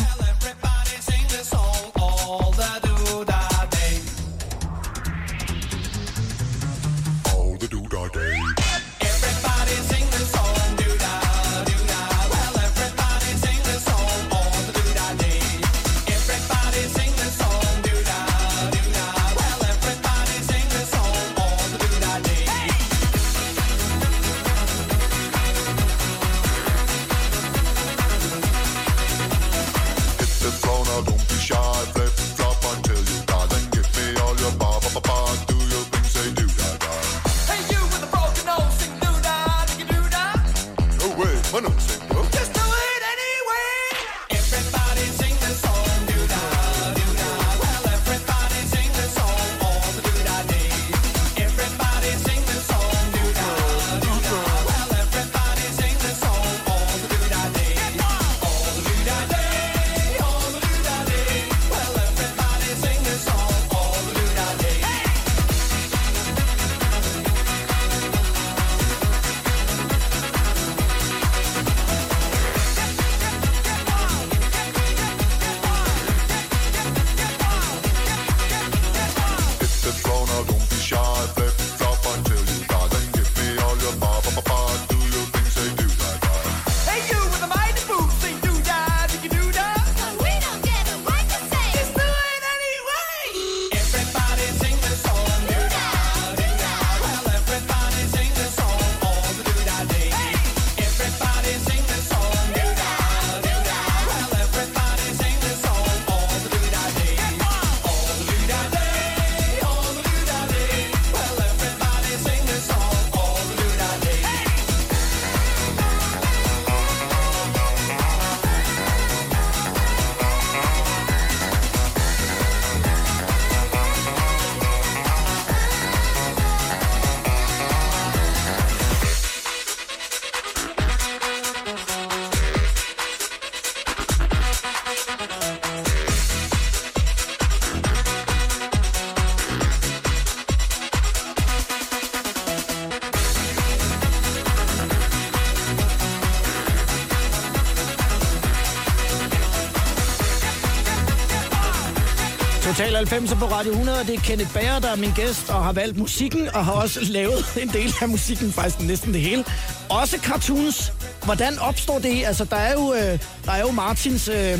[152.99, 155.73] 90'er på Radio 100, og det er Kenneth Bager, der er min gæst og har
[155.73, 159.43] valgt musikken, og har også lavet en del af musikken, faktisk næsten det hele.
[159.89, 160.93] Også cartoons.
[161.25, 162.25] Hvordan opstår det?
[162.25, 164.53] Altså, der er jo, øh, der er jo Martins øh,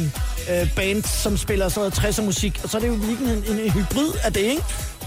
[0.52, 3.44] øh, band, som spiller sådan noget 60'er musik, og så er det jo virkelig en,
[3.54, 4.64] en, en hybrid af det, ikke?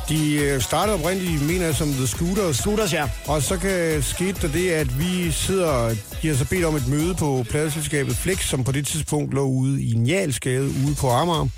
[0.09, 2.57] De øh, startede oprindeligt, mener jeg, som The Scooters.
[2.57, 3.09] Scooters, ja.
[3.27, 5.97] Og så kan skete der det, at vi sidder...
[6.23, 9.43] De har så bedt om et møde på pladeselskabet Flex, som på det tidspunkt lå
[9.43, 11.49] ude i Njalsgade ude på Amager.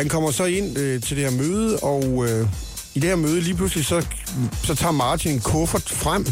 [0.00, 2.48] Han kommer så ind øh, til det her møde, og øh,
[2.94, 4.06] i det her møde lige pludselig, så,
[4.64, 6.26] så tager Martin en kuffert frem,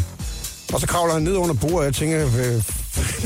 [0.73, 2.63] og så kravler han ned under bordet, og jeg tænker, øh,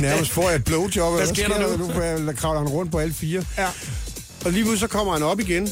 [0.02, 1.12] nærmest får jeg et blowjob.
[1.14, 1.86] Hvad eller sker der nu?
[1.86, 2.26] nu?
[2.26, 3.44] Der kravler han rundt på alle fire.
[3.58, 3.66] Ja.
[4.44, 5.68] Og lige pludselig så kommer han op igen,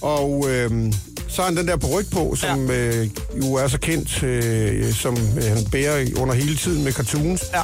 [0.00, 0.92] og øh,
[1.28, 2.76] så har han den der på ryg på, som ja.
[2.76, 7.42] øh, jo er så kendt, øh, som øh, han bærer under hele tiden med cartoons.
[7.52, 7.62] Ja.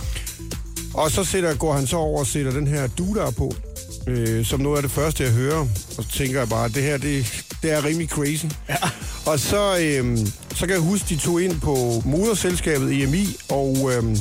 [0.94, 3.54] Og så sætter, går han så over og sætter den her dudar på,
[4.06, 5.58] øh, som noget af det første, jeg hører.
[5.98, 8.44] Og så tænker jeg bare, at det her, det, det er rimelig crazy.
[8.68, 8.76] Ja.
[9.26, 10.18] Og så, øh,
[10.54, 14.16] så kan jeg huske, de tog ind på moderselskabet EMI, og øh,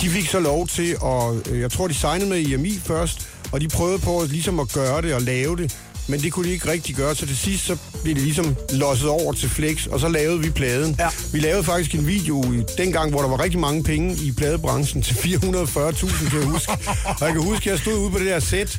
[0.00, 3.60] de fik så lov til at, øh, jeg tror, de signede med EMI først, og
[3.60, 5.76] de prøvede på ligesom at gøre det og lave det,
[6.10, 9.08] men det kunne de ikke rigtig gøre, så til sidst så blev det ligesom losset
[9.08, 10.96] over til Flex, og så lavede vi pladen.
[10.98, 11.08] Ja.
[11.32, 15.02] Vi lavede faktisk en video i dengang, hvor der var rigtig mange penge i pladebranchen
[15.02, 16.72] til 440.000, kan jeg huske.
[17.04, 18.78] og jeg kan huske, at jeg stod ude på det der sæt,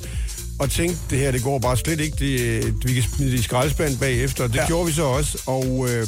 [0.59, 2.17] og tænkte, det her, det går bare slet ikke.
[2.19, 4.47] Det, vi kan smide det i skraldespand bagefter.
[4.47, 4.67] Det Ja.
[4.67, 6.07] gjorde vi så også, og øh,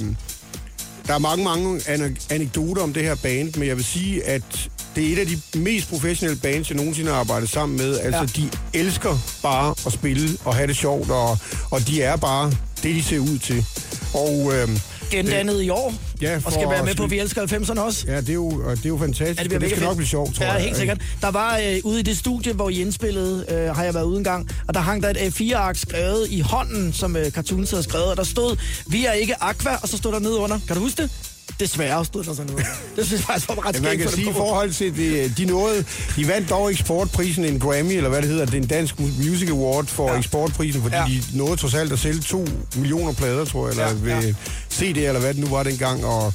[1.07, 4.69] der er mange, mange anek- anekdoter om det her band, men jeg vil sige, at
[4.95, 7.99] det er et af de mest professionelle bands, jeg nogensinde har arbejdet sammen med.
[7.99, 8.41] Altså, Ja.
[8.43, 8.49] ja.
[8.73, 11.37] de elsker bare at spille og have det sjovt, og,
[11.71, 12.51] og de er bare
[12.83, 13.65] det, de ser ud til.
[14.13, 14.79] Og øhm,
[15.11, 15.93] Gendannet i år.
[16.21, 18.05] Ja, og for skal være med at på slu- Vi elsker 90'erne også.
[18.07, 19.87] ja, det er jo, og det er jo fantastisk, Ja, det, det skal fedt.
[19.87, 20.61] nok blive sjovt, tror ja, jeg.
[20.63, 21.01] helt sikkert.
[21.21, 24.17] Der var øh, ude i det studie, hvor I indspillede, øh, har jeg været ude
[24.17, 27.83] en gang, og der hang der et A4-ark skrevet i hånden, som øh, Cartoons havde
[27.83, 30.59] skrevet, og der stod, vi er ikke Aqua, og så stod der nede under.
[30.67, 31.11] Kan du huske det?
[31.59, 32.67] Desværre stod der sådan noget.
[32.95, 34.95] Det synes jeg faktisk var ret Ja, man skægt kan sige, i det forhold til
[34.97, 35.85] det, de nåede,
[36.15, 39.49] de vandt dog eksportprisen, en Grammy, eller hvad det hedder, det er en dansk music
[39.49, 40.11] award for Ja.
[40.13, 40.19] ja.
[40.19, 41.01] eksportprisen, fordi Ja.
[41.01, 41.07] ja.
[41.31, 44.19] de nåede trods alt at sælge to millioner plader, tror jeg, eller Ja, ja.
[44.21, 44.25] ja.
[44.27, 44.35] ved
[44.71, 46.33] CD, eller hvad det nu var dengang, og,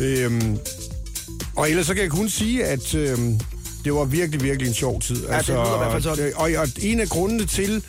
[0.00, 0.58] øhm,
[1.56, 3.40] og ellers så kan jeg kun sige, at øhm,
[3.84, 5.26] det var virkelig, virkelig en sjov tid.
[5.28, 6.24] Altså, det i hvert fald sådan.
[6.24, 7.82] øh, Og, og en af grundene til,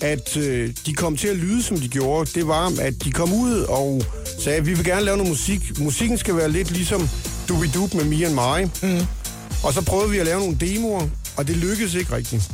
[0.00, 3.32] at øh, de kom til at lyde, som de gjorde, det var, at de kom
[3.32, 4.02] ud og
[4.38, 5.78] sagde, at vi vil gerne lave noget musik.
[5.78, 7.08] Musikken skal være lidt ligesom
[7.50, 8.70] Doobie-Doop med Me and mig.
[8.82, 9.06] Mm.
[9.64, 12.50] Og så prøvede vi at lave nogle demoer, og det lykkedes ikke rigtigt.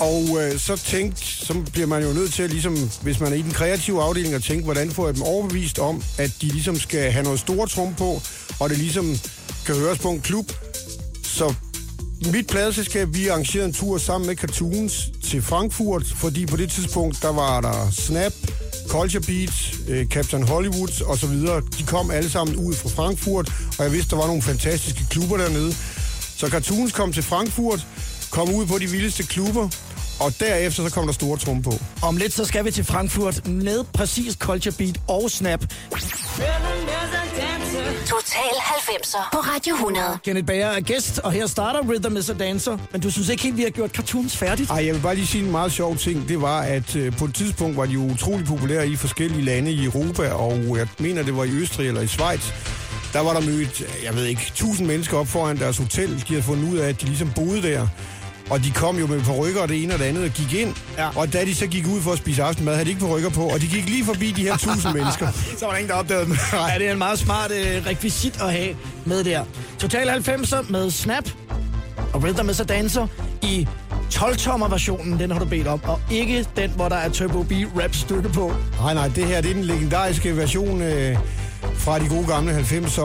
[0.00, 3.36] Og øh, så tænkte, så bliver man jo nødt til, at, ligesom, hvis man er
[3.36, 6.76] i den kreative afdeling, at tænke, hvordan får jeg dem overbevist om, at de ligesom
[6.76, 8.22] skal have noget store trum på,
[8.60, 9.16] og det ligesom
[9.66, 10.52] kan høres på en klub.
[11.22, 11.54] Så
[12.30, 17.22] mit pladeselskab, vi arrangerede en tur sammen med Cartoons til Frankfurt, fordi på det tidspunkt,
[17.22, 18.32] der var der Snap,
[18.88, 21.62] Culture Beat, øh, Captain Hollywood og så videre.
[21.78, 25.36] De kom alle sammen ud fra Frankfurt, og jeg vidste, der var nogle fantastiske klubber
[25.36, 25.74] dernede.
[26.36, 27.86] Så Cartoons kom til Frankfurt,
[28.30, 29.68] kom ud på de vildeste klubber,
[30.24, 31.72] og derefter så kom der store trum på.
[32.02, 35.60] Om lidt så skal vi til Frankfurt med præcis Culture Beat og Snap.
[38.06, 40.18] Total 90'er på Radio 100.
[40.24, 42.78] Kenneth Bager er gæst, og her starter Rhythm is a Dancer.
[42.92, 44.70] Men du synes ikke helt, vi har gjort cartoons færdigt?
[44.70, 46.28] Ej, jeg vil bare lige sige en meget sjov ting.
[46.28, 49.72] Det var, at øh, på et tidspunkt var de jo utrolig populære i forskellige lande
[49.72, 52.52] i Europa, og jeg mener, det var i Østrig eller i Schweiz.
[53.12, 56.10] Der var der mødt, jeg ved ikke, tusind mennesker op foran deres hotel.
[56.28, 57.88] De havde fundet ud af, at de ligesom boede der.
[58.52, 60.74] Og de kom jo med rykker og det ene og det andet og gik ind.
[60.98, 61.08] Ja.
[61.16, 63.42] Og da de så gik ud for at spise aftenmad, havde de ikke rykker på.
[63.48, 65.28] Og de gik lige forbi de her tusind mennesker.
[65.58, 66.36] Så var der ingen, der opdagede dem.
[66.52, 69.44] ja, det er en meget smart øh, rekvisit at have med der.
[69.78, 71.24] Total 90'er med Snap
[72.12, 73.06] og Rhythm is a Dancer
[73.42, 73.68] i
[74.14, 77.52] 12-tommer versionen, den har du bedt om, og ikke den, hvor der er Turbo B
[77.82, 78.52] rap stykke på.
[78.80, 81.16] Nej, nej, det her det er den legendariske version øh,
[81.74, 83.00] fra de gode gamle 90'er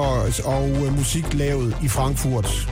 [0.47, 2.67] og øh, musik lavet i Frankfurt.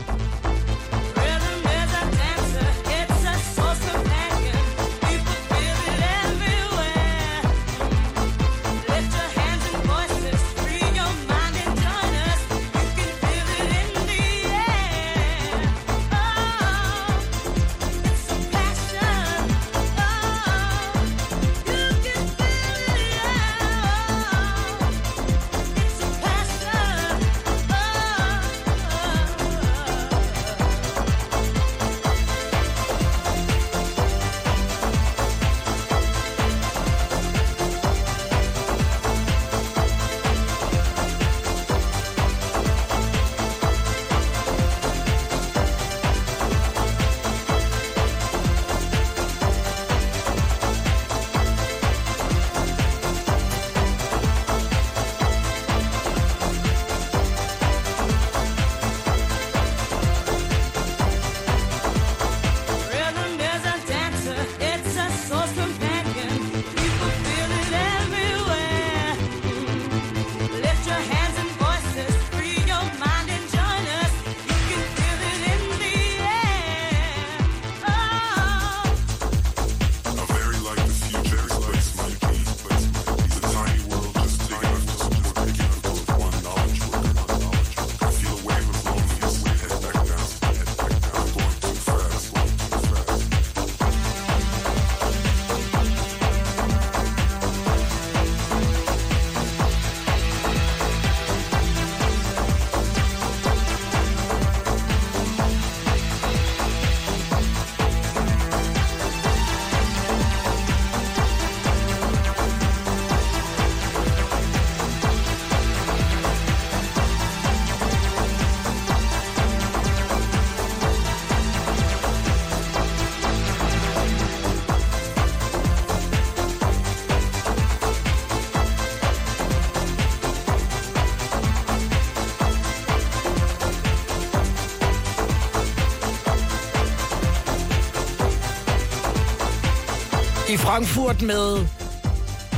[140.66, 141.66] Frankfurt med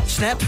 [0.07, 0.43] Snap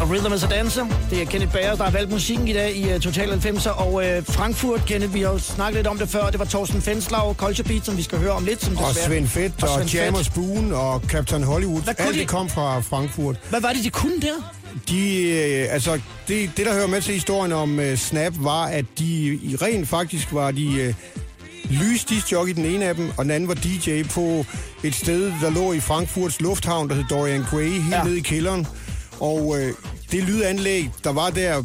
[0.00, 0.86] og Rhythm is a Dancer.
[1.10, 3.70] Det er Kenneth Bager, der har valgt musikken i dag i uh, Total 90'er.
[3.70, 6.30] Og uh, Frankfurt, Kenneth, vi har jo snakket lidt om det før.
[6.30, 8.64] Det var Thorsten Fenslag, Culture Beat, som vi skal høre om lidt.
[8.64, 11.82] Som Og Svend Fett, og, og Jammer Spoon, og Captain Hollywood.
[11.82, 13.36] Hvad Alt de- det kom fra Frankfurt.
[13.50, 14.52] Hvad var det, de kunne der?
[14.88, 18.84] De, øh, altså, det, det, der hører med til historien om uh, Snap, var, at
[18.98, 19.04] de
[19.42, 20.94] i rent faktisk var de uh,
[21.70, 24.44] lysdisjockey, den ene af dem, og den anden var DJ på
[24.82, 28.02] et sted, der lå i Frankfurts lufthavn, der hed Dorian Gray, helt Ja.
[28.04, 28.66] nede i kælderen.
[29.20, 29.74] Og øh,
[30.12, 31.58] det lydanlæg, der var der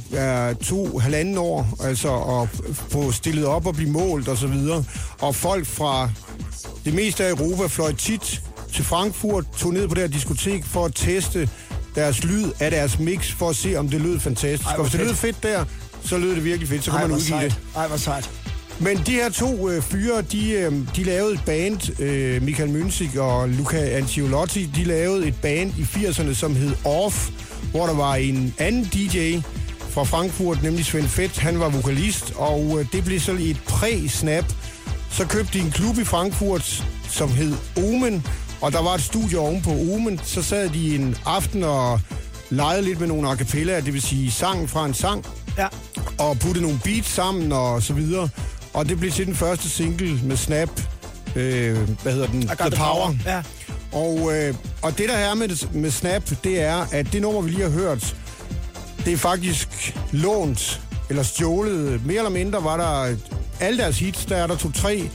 [0.49, 2.49] øh, to, halvanden år, altså at
[2.89, 4.83] få stillet op og blive målt og så videre.
[5.19, 6.09] Og folk fra
[6.85, 8.41] det meste af Europa fløj tit
[8.73, 11.49] til Frankfurt, tog ned på det her diskotek for at teste
[11.95, 14.69] deres lyd af deres mix, for at se, om det lød fantastisk.
[14.69, 15.65] Ej, og hvis det lød fedt der,
[16.03, 17.51] så lød det virkelig fedt, så kunne Ej, man udgive sejt.
[17.51, 17.59] det.
[17.75, 18.29] Ej, hvor sejt.
[18.79, 23.19] Men de her to øh, fyre, de, øh, de lavede et band, øh, Michael Münzig
[23.19, 27.29] og Luca Anciolotti, de lavede et band i 80'erne, som hed Off,
[27.71, 29.37] hvor der var en anden DJ
[29.89, 34.45] fra Frankfurt, nemlig Svend Fett, han var vokalist, og øh, det blev så et præ-snap.
[35.11, 38.25] Så købte de en klub i Frankfurt, som hed Omen,
[38.61, 40.19] og der var et studie oven på Omen.
[40.23, 41.99] Så sad de en aften og
[42.49, 43.35] legede lidt med nogle a
[43.81, 45.25] det vil sige sang fra en sang,
[45.57, 45.67] Ja.
[46.17, 48.29] og putte nogle beats sammen og så videre.
[48.75, 50.69] Og det blev til den første single med Snap.
[51.35, 52.47] Øh, hvad hedder den?
[52.47, 53.13] Got the power.
[53.25, 53.41] Ja.
[53.91, 57.49] Og, øh, og det der er med, med Snap, det er, at det nummer, vi
[57.49, 58.15] lige har hørt,
[59.05, 62.05] det er faktisk lånt eller stjålet.
[62.05, 63.17] Mere eller mindre var der
[63.59, 65.09] alle deres hits, der er der to-tre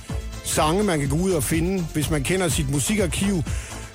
[0.45, 3.37] sange, man kan gå ud og finde, hvis man kender sit musikarkiv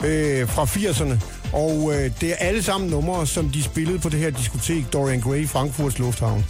[0.06, 1.20] øh, fra 80'erne.
[1.54, 5.22] Og øh, det er alle sammen numre, som de spillede på det her diskotek Dorian
[5.22, 6.46] Gray i Frankfurts Lufthavn.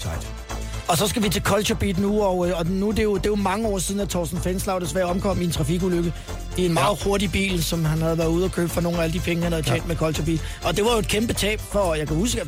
[0.88, 3.16] Og så skal vi til Culture Beat nu, og, øh, og nu det er jo,
[3.16, 6.14] det er jo mange år siden, at Thorsten Fenslag desværre omkom i en trafikulykke
[6.58, 7.10] i en meget ja.
[7.10, 9.44] hurtig bil, som han havde været ude og købe for nogle af alle de penge,
[9.44, 9.88] han havde tjent ja.
[9.88, 10.40] med Culture Beat.
[10.64, 12.48] Og det var jo et kæmpe tab for, jeg kan huske, at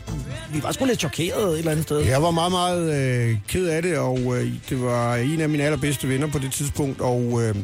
[0.53, 1.99] vi var sgu lidt chokeret et eller andet sted.
[1.99, 5.63] Jeg var meget, meget øh, ked af det, og øh, det var en af mine
[5.63, 7.55] allerbedste venner på det tidspunkt, og øh,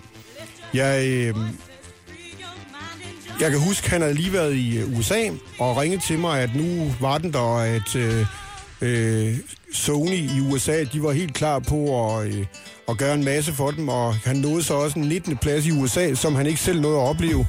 [0.73, 1.35] jeg, øh,
[3.39, 6.55] jeg kan huske, han havde lige været i øh, USA og ringet til mig, at
[6.55, 8.25] nu var den der, at øh,
[8.83, 9.37] øh,
[9.73, 12.45] Sony i USA, de var helt klar på at, øh,
[12.89, 15.37] at gøre en masse for dem, og han nåede så også en 19.
[15.37, 17.47] plads i USA, som han ikke selv nåede at opleve.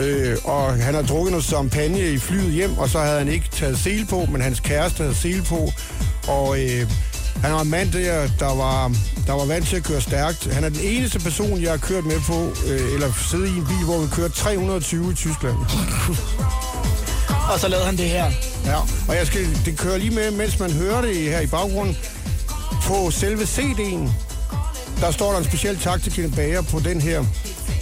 [0.00, 3.48] Øh, og han har drukket noget champagne i flyet hjem, og så havde han ikke
[3.52, 5.70] taget sel på, men hans kæreste havde sel på.
[6.28, 6.90] Og øh,
[7.42, 8.92] han var en mand der, der var,
[9.26, 10.54] der var vant til at køre stærkt.
[10.54, 13.66] Han er den eneste person, jeg har kørt med på, øh, eller siddet i en
[13.66, 15.56] bil, hvor vi kørte 320 i Tyskland.
[17.52, 18.30] Og så lavede han det her.
[18.64, 18.76] Ja,
[19.08, 21.98] og jeg skal, det kører lige med, mens man hører det her i baggrunden.
[22.82, 24.10] På selve CD'en,
[25.00, 27.24] der står der en speciel tak til Kenneth Bager på den her.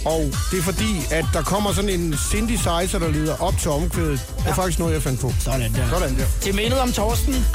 [0.05, 4.19] Og det er fordi, at der kommer sådan en synthesizer, der leder op til omkvædet.
[4.37, 5.33] Det er faktisk noget, jeg fandt på.
[5.39, 5.89] Sådan der.
[5.89, 6.25] Sådan der.
[6.41, 7.45] Til mindet om Thorsten.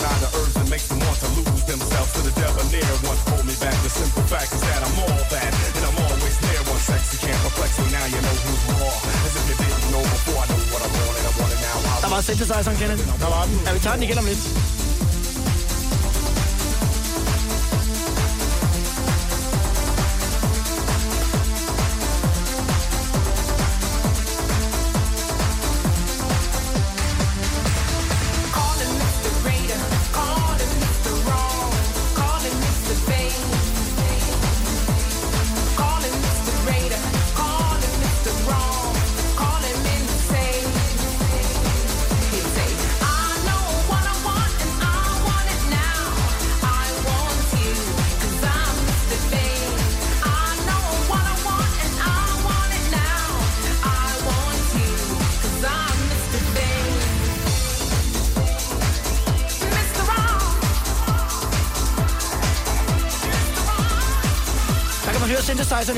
[0.00, 2.90] Deny the urge that makes them want to lose themselves to the debonair.
[3.04, 6.36] One hold me back, the simple fact is that I'm all that, and I'm always
[6.40, 6.62] there.
[6.72, 8.96] One sexy can't perplex me, now you know who's raw.
[9.26, 11.60] As if you didn't know before, I know what I want and I want it
[11.68, 11.76] now.
[11.96, 13.02] I Der var synthesizeren, Kenneth.
[13.22, 13.60] Der var den.
[13.66, 14.42] Ja, vi tager den igen om lidt.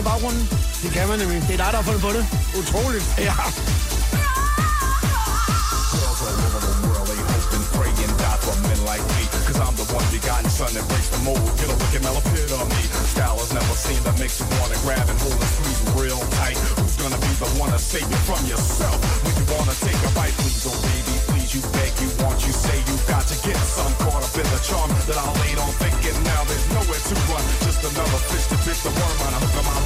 [0.02, 0.44] I baggrunden.
[0.82, 1.38] Det kan man nemlig.
[1.48, 2.24] Det er dig, der har fundet på det.
[2.60, 3.04] Utroligt.
[3.28, 3.36] Ja.
[5.92, 9.22] Girls all over the world, they hope and pray and die for men like me.
[9.46, 11.48] Cause I'm the one begotten son that breaks the mold.
[11.60, 12.82] Get a look at Mel of me.
[13.14, 16.58] Style is never seen that makes you wanna grab and hold and squeeze real tight.
[16.78, 18.98] Who's gonna be the one to save you from yourself?
[19.24, 22.52] When you wanna take a bite, please, oh baby, please, you beg, you want, you
[22.64, 25.72] say you got to get some caught up in the charm that I laid on
[25.82, 27.44] thinking now there's nowhere to run.
[27.66, 29.81] Just another fish to bit the worm on a hook on my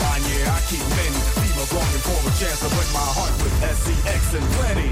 [0.56, 1.20] I keep many.
[1.40, 4.90] Fever longing for a chance to win my heart with SCX and plenty.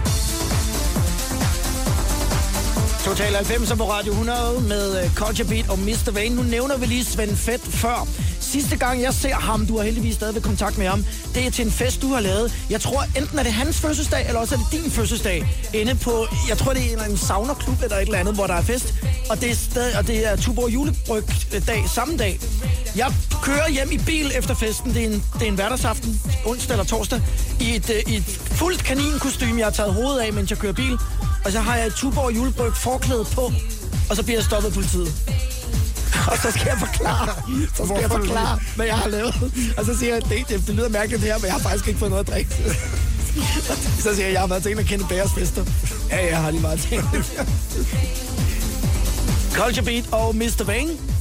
[3.04, 6.10] Total 90 på Radio 100 med øh, Culture Beat og Mr.
[6.12, 6.34] Vane.
[6.34, 8.08] Nu nævner vi lige Svend Fett før.
[8.40, 11.04] Sidste gang jeg ser ham, du har heldigvis stadigvæk kontakt med ham,
[11.34, 12.66] det er til en fest, du har lavet.
[12.70, 15.46] Jeg tror enten er det hans fødselsdag, eller også er det din fødselsdag.
[15.74, 18.46] Inde på, jeg tror det er en eller anden saunaklub eller et eller andet, hvor
[18.46, 18.94] der er fest.
[19.30, 22.40] Og det er, stadig, og det er Tuborg julebryg øh, dag samme dag.
[22.97, 24.95] Jeg kører hjem i bil efter festen.
[24.95, 27.20] Det er en, det er en hverdagsaften, onsdag eller torsdag,
[27.61, 30.72] i et, uh, i et fuldt kaninkostyme, jeg har taget hovedet af, mens jeg kører
[30.72, 30.99] bil.
[31.45, 33.53] Og så har jeg et Tuborg julebryg forklæde på,
[34.11, 35.12] og så bliver jeg stoppet af politiet.
[36.30, 37.28] Og så skal jeg forklare,
[37.74, 39.34] så skal jeg forklare, hvad jeg har lavet.
[39.76, 41.88] Og så siger jeg, det, det, det lyder mærkeligt det her, men jeg har faktisk
[41.88, 42.51] ikke fået noget at drikke.
[44.05, 45.64] Så siger jeg, jeg har været til en af Kenneth Bæres fester.
[46.11, 47.03] Ja, jeg har lige meget ting.
[49.57, 50.64] Culture Beat og Mr.
[50.64, 51.13] Vang.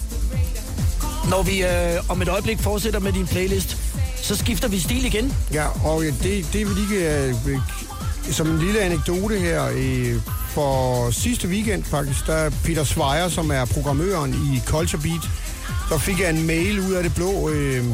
[1.30, 3.78] Når vi øh, om et øjeblik fortsætter med din playlist,
[4.16, 5.34] så skifter vi stil igen.
[5.54, 7.24] Ja, og øh, det, det vil ikke...
[7.28, 7.60] Øh, øh,
[8.32, 10.16] som en lille anekdote her, øh,
[10.50, 15.30] for sidste weekend faktisk, der er Peter Svejer, som er programmøren i Culture Beat,
[15.90, 17.86] så fik jeg en mail ud af det blå, øh,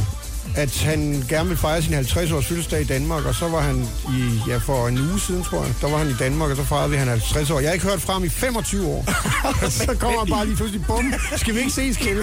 [0.56, 4.40] at han gerne vil fejre sin 50-års fødselsdag i Danmark, og så var han i,
[4.48, 6.90] ja, for en uge siden, tror jeg, der var han i Danmark, og så fejrede
[6.90, 7.60] vi han 50 år.
[7.60, 9.06] Jeg har ikke hørt fra ham i 25 år.
[9.70, 12.22] så kommer han bare lige pludselig, bum, skal vi ikke ses, Kjell?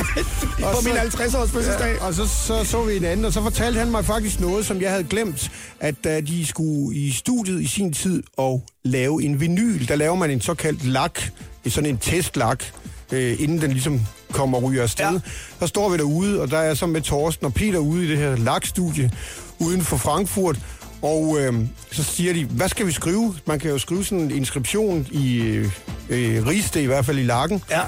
[0.58, 1.94] På min 50-års fødselsdag.
[1.94, 4.66] Ja, og så, så så vi en anden, og så fortalte han mig faktisk noget,
[4.66, 5.50] som jeg havde glemt,
[5.80, 10.14] at da de skulle i studiet i sin tid og lave en vinyl, der laver
[10.14, 11.20] man en såkaldt lak,
[11.68, 12.64] sådan en testlak,
[13.12, 14.00] øh, inden den ligesom
[14.36, 15.04] kommer og ryger afsted.
[15.04, 15.18] Ja.
[15.60, 18.18] Der står vi derude, og der er så med Torsten og Peter ude i det
[18.18, 19.10] her lakstudie
[19.58, 20.58] uden for Frankfurt.
[21.02, 21.54] Og øh,
[21.92, 23.34] så siger de, hvad skal vi skrive?
[23.46, 25.70] Man kan jo skrive sådan en inskription i øh,
[26.08, 27.62] øh, Riste, i hvert fald i lakken.
[27.70, 27.80] Ja.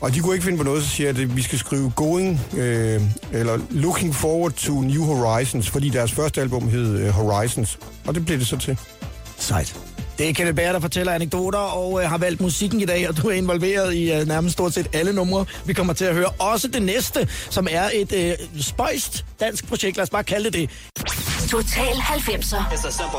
[0.00, 3.00] Og de kunne ikke finde på noget, så siger at vi skal skrive Going, øh,
[3.32, 7.78] eller Looking Forward to New Horizons, fordi deres første album hed øh, Horizons.
[8.06, 8.78] Og det blev det så til.
[9.38, 9.91] Sejt.
[10.22, 13.16] Det er Kenneth Bager, der fortæller anekdoter og øh, har valgt musikken i dag, og
[13.16, 16.26] du er involveret i øh, nærmest stort set alle numre, vi kommer til at høre.
[16.38, 20.52] Også det næste, som er et øh, spøjst dansk projekt, lad os bare kalde det
[20.52, 20.70] det.
[21.50, 23.10] Total 90'er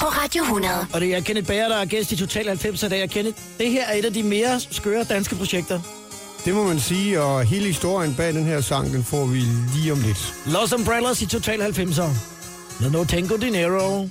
[0.00, 0.86] på Radio 100.
[0.92, 3.02] Og det er Kenneth Bager, der er gæst i Total 90 i dag.
[3.02, 5.80] Og Kenneth, det her er et af de mere skøre danske projekter.
[6.44, 9.42] Det må man sige, og hele historien bag den her sang, den får vi
[9.74, 10.34] lige om lidt.
[10.46, 12.08] Los Umbrellas i Total 90'er.
[12.80, 14.08] Med No Tango Dinero.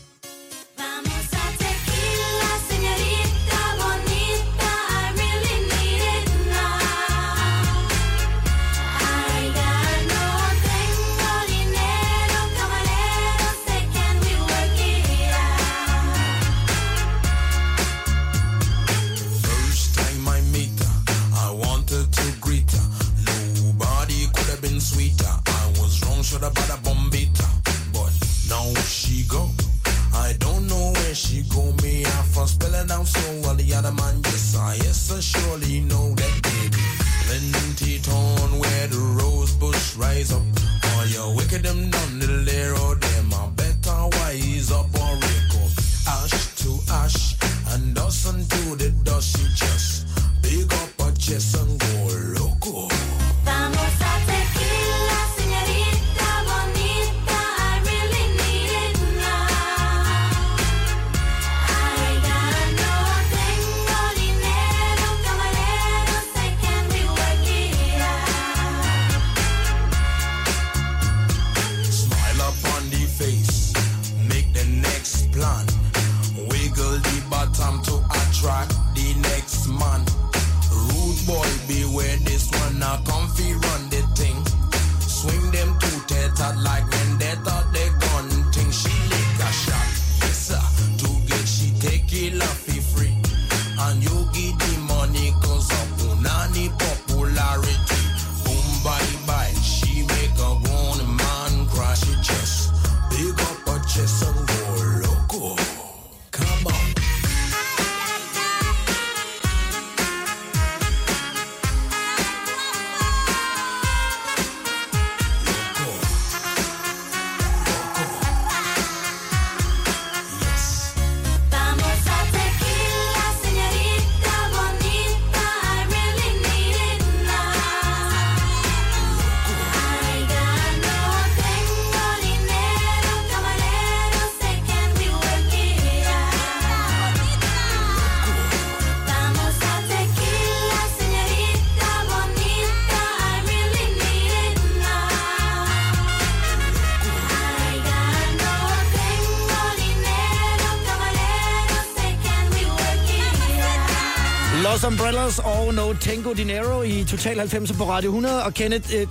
[155.10, 158.44] Umbrellas og No Tango Dinero i Total 90 på Radio 100.
[158.44, 159.08] Og Kenneth, øh,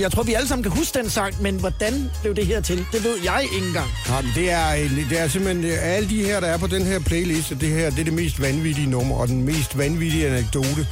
[0.00, 2.86] jeg tror, vi alle sammen kan huske den sang, men hvordan blev det her til?
[2.92, 3.86] Det ved jeg ikke engang.
[4.08, 6.82] Ja, men det er, det er simpelthen øh, alle de her, der er på den
[6.82, 10.86] her playlist, det her det er det mest vanvittige nummer, og den mest vanvittige anekdote.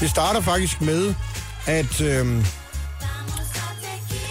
[0.00, 1.14] Det starter faktisk med,
[1.66, 2.44] at øhm,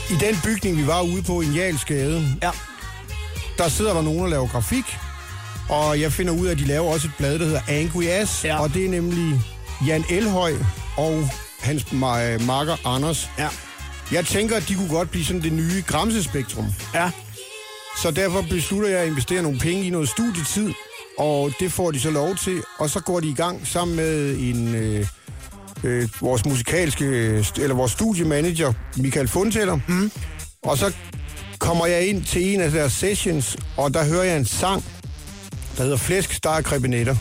[0.09, 2.51] i den bygning, vi var ude på, i Jalsgade, Ja.
[3.57, 4.97] der sidder der nogen og laver grafik,
[5.69, 8.43] og jeg finder ud af, at de laver også et blad, der hedder Angry Ass,
[8.45, 8.59] Ja.
[8.61, 9.41] og det er nemlig
[9.87, 10.53] Jan Elhøj
[10.97, 13.29] og hans ma- makker Anders.
[13.39, 13.47] Ja.
[14.11, 16.65] Jeg tænker, at de kunne godt blive sådan det nye Gramsespektrum.
[16.93, 17.11] Ja.
[18.01, 20.73] Så derfor beslutter jeg at investere nogle penge i noget studietid,
[21.17, 24.35] og det får de så lov til, og så går de i gang sammen med
[24.39, 25.05] en øh,
[25.83, 27.05] øh, vores musikalske,
[27.57, 29.79] eller vores studiemanager, Michael Fundtæller.
[29.87, 30.11] Mm.
[30.63, 30.93] Og så
[31.59, 34.83] kommer jeg ind til en af deres sessions, og der hører jeg en sang,
[35.79, 37.15] der hedder Flæsk, Star Krebinetter.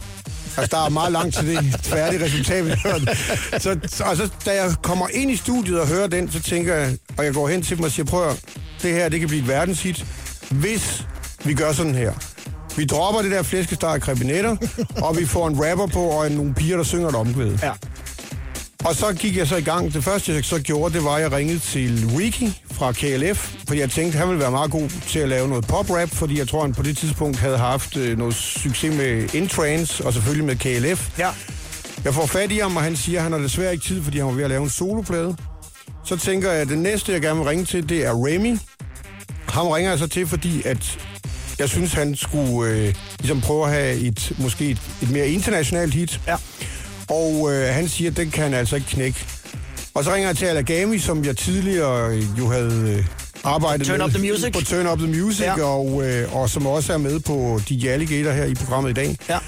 [0.57, 3.07] Altså, der er meget langt til det færdige resultat, vi hørte.
[3.55, 3.91] hørt.
[3.91, 6.97] Så, og så, da jeg kommer ind i studiet og hører den, så tænker jeg,
[7.17, 8.41] og jeg går hen til dem og siger, prøv at,
[8.83, 10.05] det her, det kan blive et verdenshit,
[10.51, 11.07] hvis
[11.45, 12.13] vi gør sådan her.
[12.77, 14.57] Vi dropper det der flæskesteg og krebinetter,
[15.03, 17.59] og vi får en rapper på, og nogle piger, der synger et omkvæd.
[17.63, 17.73] Ja.
[18.85, 19.95] Og så gik jeg så i gang.
[19.95, 23.81] Det første, jeg så gjorde, det var, at jeg ringede til Ricky fra KLF, fordi
[23.81, 26.63] jeg tænkte, han ville være meget god til at lave noget pop-rap, fordi jeg tror,
[26.63, 31.19] han på det tidspunkt havde haft øh, noget succes med Intrans, og selvfølgelig med KLF.
[31.19, 31.29] Ja.
[32.05, 34.19] Jeg får fat i ham, og han siger, at han har desværre ikke tid, fordi
[34.19, 35.37] han var ved at lave en soloplade.
[36.05, 38.59] Så tænker jeg, at det næste, jeg gerne vil ringe til, det er Remy.
[39.49, 40.99] Ham ringer jeg så til, fordi at
[41.59, 45.95] jeg synes, han skulle øh, ligesom prøve at have et, måske et, et mere internationalt
[45.95, 46.21] hit.
[46.27, 46.37] Ja.
[47.09, 49.25] Og øh, han siger, at den kan han altså ikke knække.
[49.95, 53.05] Og så ringer jeg til Alagami, som jeg tidligere jo havde øh,
[53.45, 54.07] arbejdet Turn med.
[54.07, 54.53] Up The Music.
[54.53, 55.63] På Turn Up The Music, Ja.
[55.63, 59.17] og, øh, og som også er med på DJ Alligator her i programmet i dag.
[59.29, 59.39] Ja.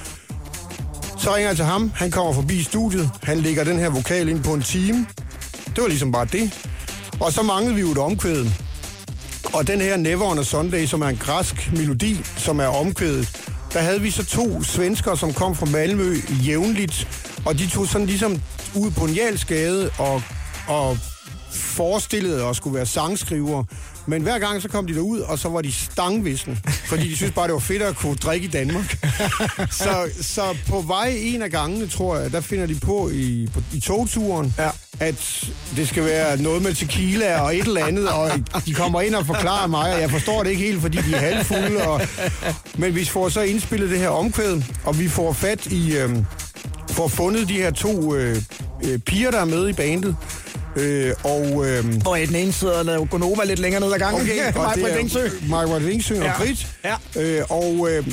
[1.19, 4.45] Så ringer jeg til ham, han kommer forbi studiet, han lægger den her vokal ind
[4.45, 5.07] på en time.
[5.67, 6.51] Det var ligesom bare det.
[7.21, 8.47] Og så manglede vi jo et omkvæd.
[9.53, 13.29] Og den her Never on a Sunday, som er en græsk melodi, som er omkvædet,
[13.73, 17.09] der havde vi så to svensker, som kom fra Malmø jævnligt,
[17.45, 18.43] og de tog sådan ligesom
[18.75, 20.23] ud på en Jalsgade og,
[20.69, 20.99] og
[21.53, 23.65] forestillede at skulle være sangskriver.
[24.07, 27.33] Men hver gang så kom de derud, og så var de stangvisne, fordi de synes
[27.33, 28.99] bare, det var fedt at kunne drikke i Danmark.
[29.71, 33.63] så, så på vej en af gangene, tror jeg, der finder de på i, på,
[33.75, 34.69] i togturen, Ja.
[35.01, 35.45] at
[35.77, 38.31] det skal være noget med tequila og et eller andet, og
[38.67, 41.21] de kommer ind og forklarer mig, og jeg forstår det ikke helt, fordi de er
[41.35, 41.89] halvfulde.
[41.89, 42.01] Og,
[42.75, 45.97] men vi får så indspillet det her omkvæd, og vi får fat i...
[45.97, 46.17] Øh,
[47.01, 48.37] får fundet de her to øh,
[48.85, 50.17] øh, piger, der er med i bandet.
[50.77, 51.67] Øh, og...
[51.69, 54.23] Øh, Hvor den ene sidder Gonova lidt længere ned ad gangen.
[54.23, 54.97] Okay, på er
[55.79, 56.19] Vingsø.
[56.21, 56.33] Og Ja.
[56.39, 56.67] Britt.
[56.85, 57.23] Ja.
[57.23, 58.07] Øh, og øh,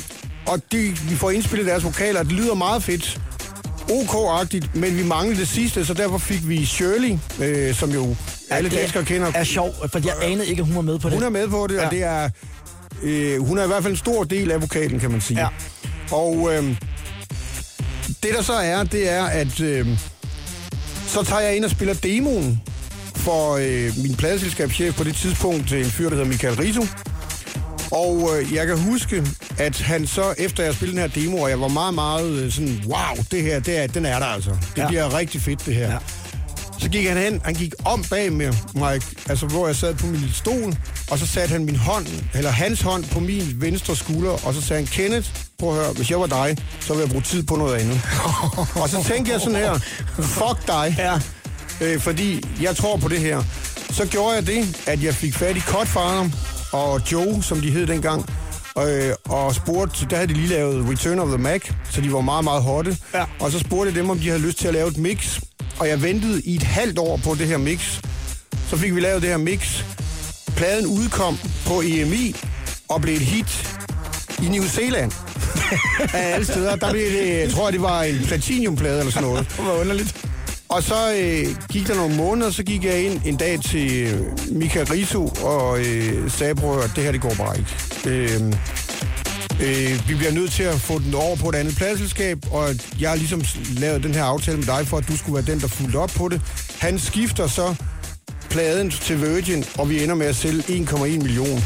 [0.46, 3.20] og de, vi får indspillet deres vokaler, det lyder meget fedt.
[3.90, 8.16] OK-agtigt, men vi manglede det sidste, så derfor fik vi Shirley, øh, som jo
[8.50, 9.32] alle danskere kender.
[9.34, 11.14] er sjov, for jeg anede ikke, at hun var med på det.
[11.16, 11.80] Hun er med på det, ja.
[11.80, 11.86] Ja.
[11.86, 12.30] og det er,
[13.02, 15.40] øh, hun er i hvert fald en stor del af vokalen, kan man sige.
[15.40, 15.48] Ja.
[16.10, 16.76] Og øh,
[18.22, 19.86] det der så er, det er, at øh,
[21.06, 22.60] så tager jeg ind og spiller demoen
[23.16, 26.86] for øh, min pladeselskabschef på det tidspunkt, en fyr, der hedder Michael Riso.
[27.90, 29.24] Og øh, jeg kan huske,
[29.58, 32.52] at han så, efter jeg spillede den her demo, og jeg var meget, meget øh,
[32.52, 34.50] sådan, wow, det her, det er, den er der altså.
[34.50, 34.88] Det Ja.
[34.88, 35.86] bliver rigtig fedt, det her.
[35.86, 35.92] Ja.
[35.92, 35.98] Ja.
[36.78, 40.06] Så gik han hen, han gik om bag med mig, altså hvor jeg sad på
[40.06, 40.74] min stol,
[41.10, 44.62] og så satte han min hånd, eller hans hånd på min venstre skulder, og så
[44.62, 45.28] sagde han, Kenneth,
[45.58, 48.00] prøv at høre, hvis jeg var dig, så ville jeg bruge tid på noget andet.
[48.82, 49.78] og så tænkte jeg sådan her,
[50.22, 51.14] fuck dig, Ja.
[51.86, 53.42] øh, fordi jeg tror på det her.
[53.90, 56.30] Så gjorde jeg det, at jeg fik fat i Cutfather
[56.72, 58.30] og Joe, som de hed dengang,
[58.78, 62.20] øh, og spurgte, der havde de lige lavet Return of the Mac, så de var
[62.20, 62.96] meget, meget hotte.
[63.14, 63.24] Ja.
[63.40, 65.40] Og så spurgte jeg dem, om de havde lyst til at lave et mix,
[65.78, 68.00] og jeg ventede i et halvt år på det her mix.
[68.70, 69.84] Så fik vi lavet det her mix.
[70.56, 72.36] Pladen udkom på EMI
[72.88, 73.78] og blev et hit
[74.42, 75.12] i New Zealand.
[76.14, 76.76] Af alle steder.
[76.76, 79.46] Der blev det, jeg tror, det var en platinumplade eller sådan noget.
[79.56, 80.26] Det var underligt.
[80.68, 84.20] Og så øh, gik der nogle måneder, så gik jeg ind en dag til øh,
[84.52, 87.70] Michael Riso og øh, sagde, prøv at det her det går bare ikke.
[88.06, 88.52] Øh,
[89.60, 93.10] øh, vi bliver nødt til at få den over på et andet pladselskab, og jeg
[93.10, 95.68] har ligesom lavet den her aftale med dig, for at du skulle være den, der
[95.68, 96.40] fulgte op på det.
[96.78, 97.74] Han skifter så
[98.50, 101.64] pladen til Virgin, og vi ender med at sælge 1,1 million.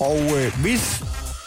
[0.00, 1.03] Og øh, hvis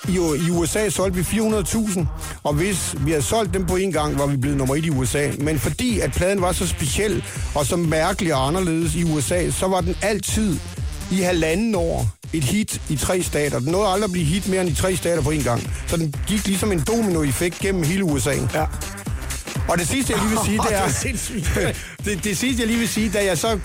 [0.08, 0.14] i,
[0.47, 2.05] i USA solgte vi 400.000,
[2.43, 4.89] og hvis vi havde solgt dem på en gang, var vi blevet nummer et i
[4.89, 5.32] USA.
[5.39, 7.24] Men fordi at pladen var så speciel
[7.55, 10.58] og så mærkelig og anderledes i USA, så var den altid
[11.12, 13.60] i halvanden år et hit i tre stater.
[13.60, 15.72] Den nåede aldrig at blive hit mere end i tre stater på en gang.
[15.88, 18.34] Så den gik ligesom en domino-effekt gennem hele USA.
[18.53, 18.66] Ja.
[19.68, 21.74] Og det sidste, jeg lige vil sige, det er...
[22.05, 23.59] det, det sidste, jeg lige vil sige, da jeg så...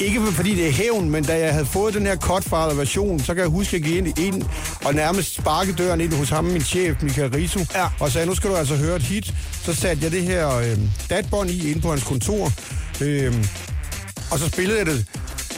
[0.00, 3.40] Ikke fordi det er hævn, men da jeg havde fået den her Cutfather-version, så kan
[3.40, 4.42] jeg huske, at jeg gik ind, ind
[4.84, 7.86] og nærmest sparke døren ind hos ham, min chef, Michael Risu, Ja.
[8.00, 9.34] og sagde, nu skal du altså høre et hit.
[9.64, 10.78] Så satte jeg det her øh,
[11.10, 12.52] datbånd i ind på hans kontor,
[13.00, 13.34] øh,
[14.30, 15.04] og så spillede jeg det.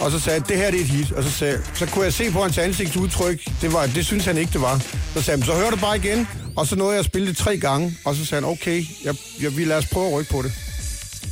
[0.01, 1.13] Og så sagde det her det er et hit.
[1.13, 4.39] Og så, sagde, så kunne jeg se på hans ansigtsudtryk, det, var, det synes han
[4.39, 4.79] ikke, det var.
[5.15, 6.29] Så sagde han, så hør det bare igen.
[6.59, 7.99] Og så nåede jeg at spille det tre gange.
[8.05, 10.53] Og så sagde han, okay, jeg, jeg, vi lader os prøve at rykke på det.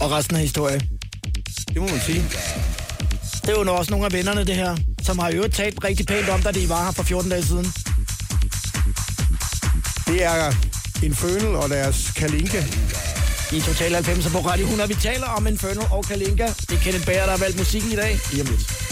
[0.01, 0.81] Og resten af historien.
[1.69, 2.25] Det må man sige.
[3.43, 6.07] Det er jo også nogle af vennerne, det her, som har i øvrigt talt rigtig
[6.07, 7.67] pænt om, da de var her for 14 dage siden.
[10.07, 10.53] Det er
[11.03, 12.63] Infernal og deres Kalinka.
[13.53, 14.89] I Total 90 på Radio 100.
[14.89, 16.47] Vi taler om Infernal og Kalinka.
[16.47, 18.19] Det er Kenneth Bager, der har valgt musikken i dag.
[18.33, 18.86] Lige om lidt.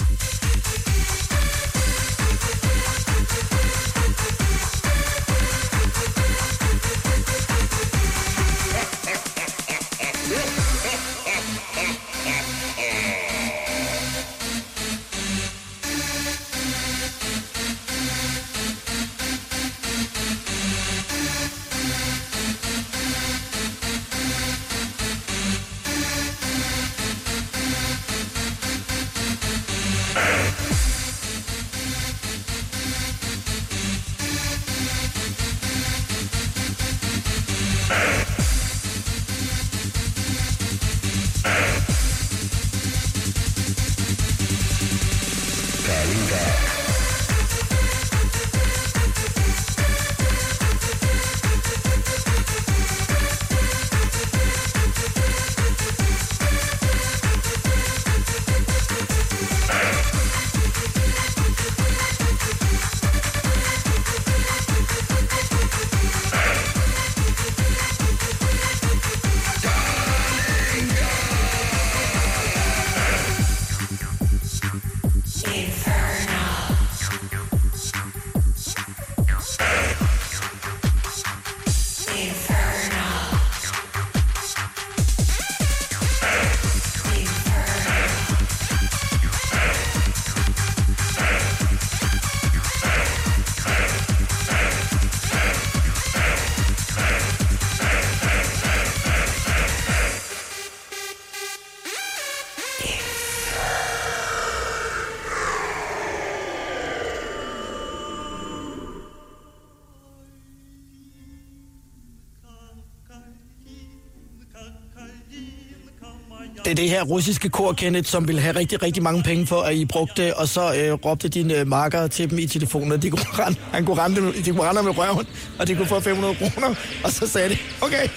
[116.74, 119.60] Det er det her russiske kor, Kenneth, som ville have rigtig, rigtig mange penge for,
[119.60, 122.92] at I brugte det, og så øh, råbte dine øh, marker til dem i telefonen,
[122.92, 125.26] at de kunne rende, han kunne rende, de kunne rende med røven,
[125.58, 128.08] og de kunne få 500 kroner, og så sagde de, okay,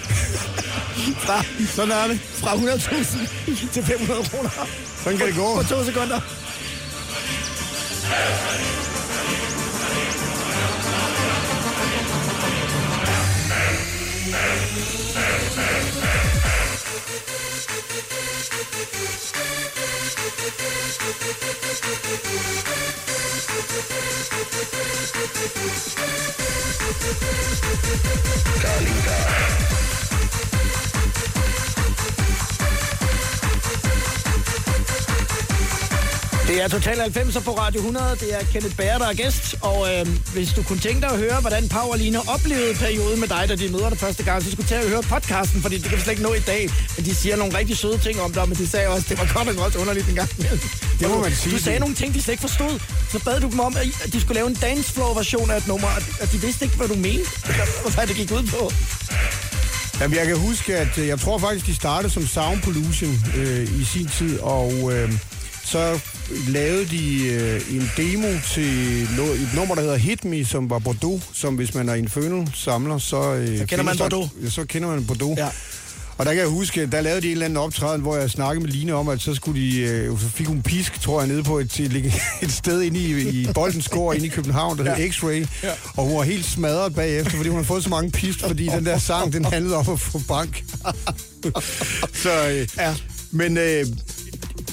[1.26, 1.44] fra,
[1.76, 2.20] Sådan er det.
[2.20, 4.50] fra 100.000 til 500 kroner
[5.04, 5.56] Sådan kan det gå.
[5.56, 6.20] på to sekunder.
[28.62, 29.18] Calida.
[36.48, 38.06] Det er Total 90 på Radio 100.
[38.20, 39.56] Det er Kenneth Bager, der er gæst.
[39.62, 43.20] Og øh, hvis du kunne tænke dig at høre, hvordan Pau og Line oplevede perioden
[43.20, 45.62] med dig, da de møder dig første gang, så skulle du tage og høre podcasten,
[45.62, 46.70] fordi det kan vi slet ikke nå i dag.
[46.98, 49.18] Men de siger nogle rigtig søde ting om dig, men de sagde også, at det
[49.20, 50.60] var godt nok også underligt en gang imellem.
[51.00, 51.56] Det må Og du- man sige.
[51.58, 52.80] Du sagde nogle ting, de slet ikke forstod.
[53.12, 55.88] Så bad du dem om, at at de skulle lave en dancefloor-version af et nummer,
[55.88, 57.30] og og de vidste ikke, hvad du mente.
[57.96, 58.72] Hvad det gik ud på.
[60.02, 63.80] Jamen, jeg kan huske, at øh, jeg tror faktisk, de startede som Sound Pollution øh,
[63.82, 65.14] i sin tid, og øh,
[65.68, 66.00] så
[66.48, 70.80] lavede de øh, en demo til noget, et nummer, der hedder Hit Me, som var
[70.80, 73.34] Bordeaux, som hvis man er Infernal-samler, så...
[73.34, 74.30] Øh, så kender man Bordeaux.
[74.44, 75.38] Ja, så kender man Bordeaux.
[75.38, 75.48] Ja.
[76.18, 78.66] Og der kan jeg huske, der lavede de en eller anden optræden, hvor jeg snakkede
[78.66, 81.44] med Line om, at så skulle de, øh, så fik hun pisk, tror jeg, nede
[81.44, 84.96] på et, et, et sted inde i, i Boldens Gård inde i København, der ja.
[84.96, 85.48] hed X-Ray.
[85.64, 85.72] Ja.
[85.96, 88.86] Og hun var helt smadret bagefter, fordi hun havde fået så mange pisk, fordi den
[88.86, 90.64] der sang, den handlede om at få bank.
[92.24, 92.96] så, øh, Ja.
[93.32, 93.86] Men øh,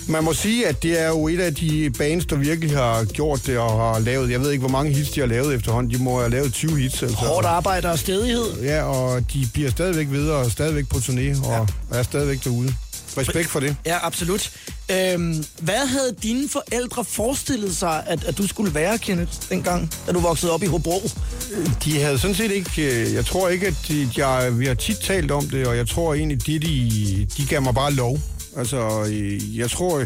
[0.09, 3.47] man må sige, at det er jo et af de bands, der virkelig har gjort
[3.47, 5.93] det og har lavet, jeg ved ikke, hvor mange hits de har lavet efterhånden.
[5.93, 7.03] De må have lavet 20 hits.
[7.03, 7.17] Altså.
[7.17, 8.63] Hårdt arbejde og stedighed.
[8.63, 11.99] Ja, og de bliver stadigvæk videre og stadigvæk på turné og ja.
[11.99, 12.75] er stadigvæk derude.
[13.19, 13.77] respekt for det.
[13.87, 14.51] Ja, absolut.
[14.91, 20.13] Øhm, hvad havde dine forældre forestillet sig, at, at du skulle være, Kenneth, dengang, da
[20.13, 21.03] du voksede op i Hobro?
[21.85, 22.83] De havde sådan set ikke...
[23.03, 25.89] øh, Jeg tror ikke, at de, jeg, vi har tit talt om det, og jeg
[25.89, 28.19] tror egentlig, de, de, de gav mig bare lov.
[28.57, 29.05] Altså,
[29.55, 30.05] jeg tror...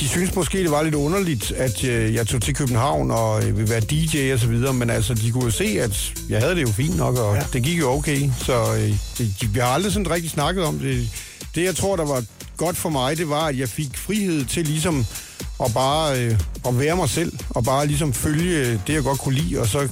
[0.00, 3.56] De synes måske, det var lidt underligt, at øh, jeg tog til København og øh,
[3.56, 6.54] ville være DJ og så videre, men altså, de kunne jo se, at jeg havde
[6.54, 7.42] det jo fint nok, og ja.
[7.52, 8.30] det gik jo okay.
[8.38, 11.10] Så øh, vi har aldrig sådan rigtig snakket om det.
[11.54, 12.24] Det, jeg tror, der var
[12.56, 15.06] godt for mig, det var, at jeg fik frihed til ligesom
[15.64, 19.34] at bare øh, at være mig selv, og bare ligesom følge det, jeg godt kunne
[19.34, 19.88] lide, og så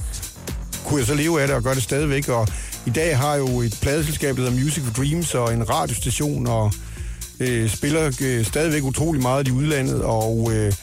[0.85, 2.29] kunne jeg så leve af det og gøre det stadigvæk.
[2.29, 2.47] Og
[2.85, 6.47] i dag har jeg jo et pladeselskab, der hedder Music for Dreams, og en radiostation,
[6.47, 6.73] og
[7.39, 10.73] øh, spiller øh, stadigvæk utrolig meget i udlandet, og øh,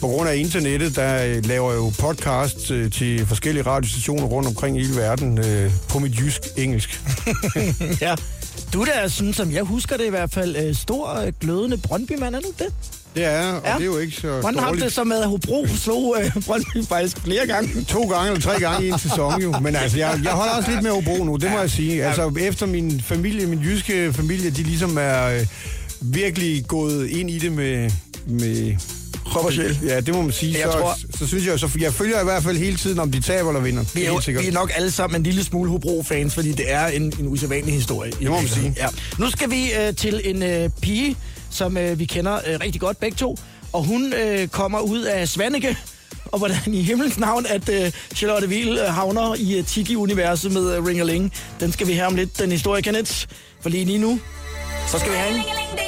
[0.00, 4.48] på grund af internettet, der øh, laver jeg jo podcast øh, til forskellige radiostationer rundt
[4.48, 7.00] omkring i hele verden øh, på mit jysk engelsk.
[8.00, 8.14] ja.
[8.72, 11.76] Du er da, sådan som jeg husker det i hvert fald, øh, stor øh, glødende
[11.78, 12.66] Brøndby-mand, er du det?
[13.16, 13.72] Det er, og Ja.
[13.74, 16.84] det er jo ikke så Hvordan har det så med, at Hobro slog øh, Brøndby
[16.88, 17.84] faktisk flere gange?
[17.88, 19.58] To gange eller tre gange i en sæson jo.
[19.58, 22.04] Men altså, jeg, jeg holder også lidt med Hobro nu, det må jeg sige.
[22.04, 25.46] Altså, efter min familie, min jyske familie, de ligesom er øh,
[26.04, 27.90] virkelig gået ind i det med...
[28.26, 28.76] med
[29.26, 29.78] Krop og sjæl.
[29.86, 30.58] Ja, det må man sige.
[30.58, 33.10] Jeg så, tror- så synes jeg, så jeg følger i hvert fald hele tiden, om
[33.12, 33.84] de taber eller vinder.
[33.94, 36.86] Vi er, jo, vi er nok alle sammen en lille smule Hobro-fans, fordi det er
[36.86, 38.10] en, en usædvanlig historie.
[38.20, 38.74] Det må man sige.
[38.76, 38.86] Ja.
[39.18, 41.16] Nu skal vi øh, til en øh, pige,
[41.50, 43.38] som øh, vi kender øh, rigtig godt begge to,
[43.72, 45.76] og hun øh, kommer ud af Svanike,
[46.24, 50.76] og hvordan i himlens navn, at øh, Charlotte Wiel øh, havner i øh, Tiki-universet med
[50.76, 51.32] øh, Ringeling.
[51.60, 53.12] Den skal vi have om lidt, den historie, Kenneth.
[53.60, 54.20] For lige lige nu,
[54.90, 55.83] så skal vi have en.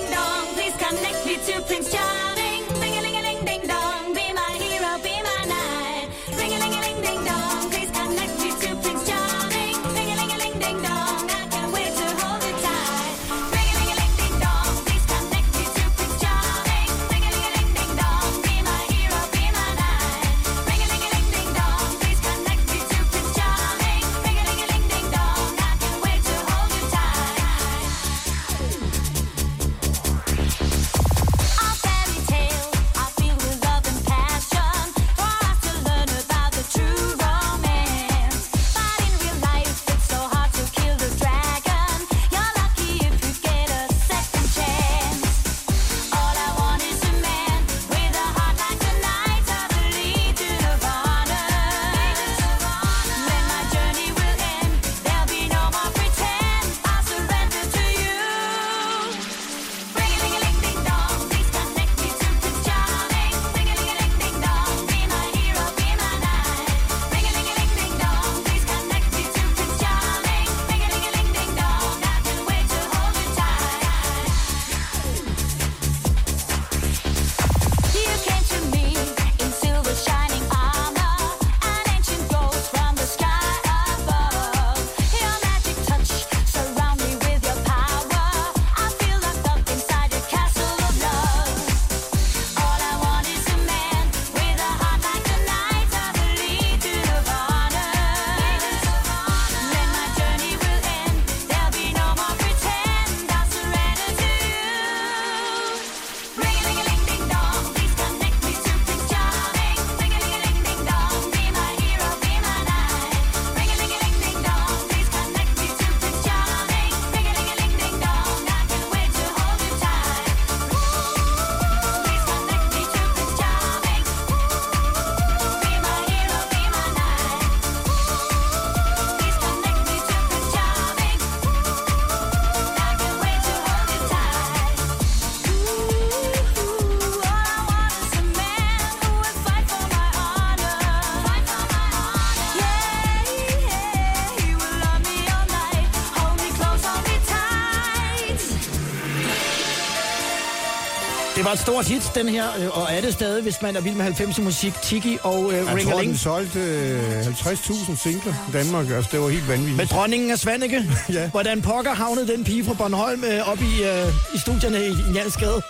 [151.56, 154.06] Et stort hit, den her, øh, og er det stadig, hvis man er vild med
[154.06, 158.90] 90'er musik, Tiki og øh, Jeg tror, den solgte øh, 50.000 singler i Danmark.
[158.90, 159.76] Altså, det var helt vanvittigt.
[159.76, 160.84] Med dronningen af Svanike.
[161.12, 161.28] Ja.
[161.30, 165.12] Hvordan pokker havnede den pige fra Bornholm øh, op i, øh, i studierne i, i
[165.12, 165.62] Njalsgade?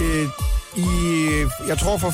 [0.00, 0.26] øh,
[0.76, 0.86] i,
[1.32, 2.12] øh, jeg tror for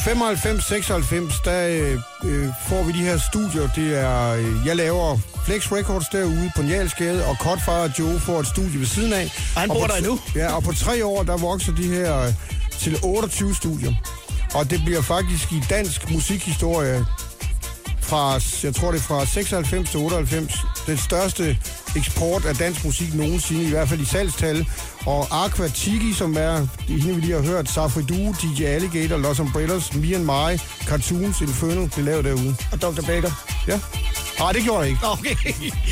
[0.00, 3.68] 95-96, der øh, øh, får vi de her studier.
[3.76, 7.36] Det er, øh, jeg laver Flex Records derude på Njalsgade, og
[7.66, 9.24] og Joe får et studie ved siden af.
[9.54, 10.20] Og han på bor der t- endnu?
[10.34, 12.32] Ja, og på tre år, der vokser de her
[12.80, 13.94] til 28 studier.
[14.54, 17.06] Og det bliver faktisk i dansk musikhistorie
[18.10, 20.56] fra, jeg tror det er fra 96 til 98,
[20.86, 21.58] den største
[21.96, 24.66] eksport af dansk musik nogensinde, i hvert fald i salgstal.
[25.06, 29.40] Og Aqua Tiki, som er hende, vi lige har hørt, Safri Duo, DJ Alligator, Los
[29.40, 32.56] Umbrellas, Me and My, Cartoons, Inferno, blev lavet derude.
[32.72, 33.02] Og Dr.
[33.06, 33.30] Baker.
[33.68, 33.80] Ja.
[34.38, 35.00] Nej, det gjorde jeg ikke.
[35.02, 35.36] Okay.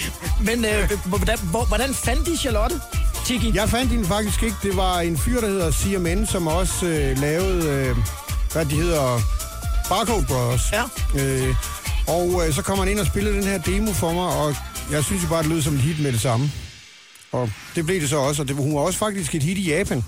[0.48, 2.80] Men øh, hvordan, hvor, hvordan fandt de Charlotte?
[3.28, 3.50] Tiki?
[3.54, 4.56] Jeg fandt hende faktisk ikke.
[4.62, 7.96] Det var en fyr, der hedder CMN, som også øh, lavede, øh,
[8.52, 9.20] hvad de hedder,
[9.88, 10.72] Barcode Brothers.
[10.72, 10.82] Ja.
[11.20, 11.54] Øh,
[12.06, 14.54] og øh, så kom han ind og spillede den her demo for mig, og
[14.90, 16.52] jeg synes jo bare, det lød som et hit med det samme.
[17.32, 19.68] Og det blev det så også, og det, hun var også faktisk et hit i
[19.68, 20.04] Japan.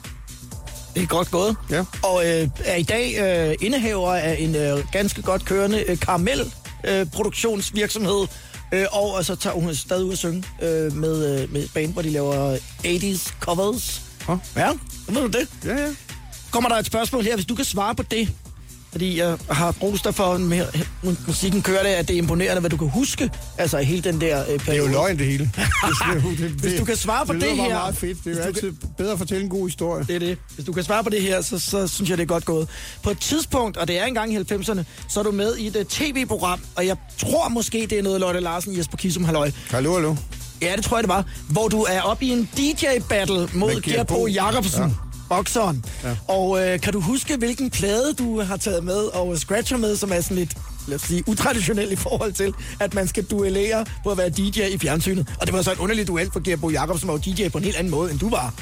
[0.94, 1.56] Det er godt gået.
[1.70, 1.84] Ja.
[2.02, 6.52] Og øh, er i dag øh, indehaver af en øh, ganske godt kørende øh, karamel
[6.84, 8.26] øh, produktionsvirksomhed.
[8.72, 11.92] Øh, og, og så tager hun stadig ud at synge øh, med, øh, med band,
[11.92, 14.02] hvor de laver 80's covers.
[14.26, 14.38] Hå?
[14.56, 14.68] Ja,
[15.08, 15.48] ved du det.
[15.64, 15.94] Ja, ja.
[16.50, 18.28] Kommer der et spørgsmål her, hvis du kan svare på det?
[18.92, 20.66] Fordi jeg har brug for, med
[21.26, 23.30] musikken kører det, at det er imponerende, hvad du kan huske.
[23.58, 24.64] Altså hele den der øh, periode.
[24.66, 25.44] Det er jo løgn, det hele.
[26.14, 28.24] Det, det, det, det, Hvis du kan svare på det, det her- meget fedt.
[28.24, 30.04] Det er jo altid bedre at fortælle en god historie.
[30.06, 30.38] Det er det.
[30.54, 32.68] Hvis du kan svare på det her, så, så synes jeg, det er godt gået.
[33.02, 35.76] På et tidspunkt, og det er engang i 90'erne, så er du med i et
[35.76, 39.50] uh, tv-program, og jeg tror måske, det er noget Lotte Larsen, Jesper Kisum, halløj.
[39.70, 40.14] Hallo, hallo.
[40.62, 41.24] Ja, det tror jeg, det var.
[41.48, 44.26] Hvor du er oppe i en DJ-battle mod Med Gert Gert Bo Bo.
[44.26, 44.82] Jacobsen.
[44.82, 44.88] Ja.
[45.30, 45.36] Ja.
[45.36, 45.84] Bokseren.
[46.02, 46.08] Ja.
[46.08, 46.14] Ja.
[46.28, 50.12] Og øh, kan du huske, hvilken plade du har taget med og scratcher med, som
[50.12, 50.56] er sådan lidt,
[50.86, 54.60] lad os sige, utraditionel i forhold til, at man skal duellere på at være DJ
[54.60, 55.28] i fjernsynet.
[55.40, 57.58] Og det var så en underlig duel, for Gert Bo Jacobsen var jo DJ på
[57.58, 58.54] en helt anden måde, end du var.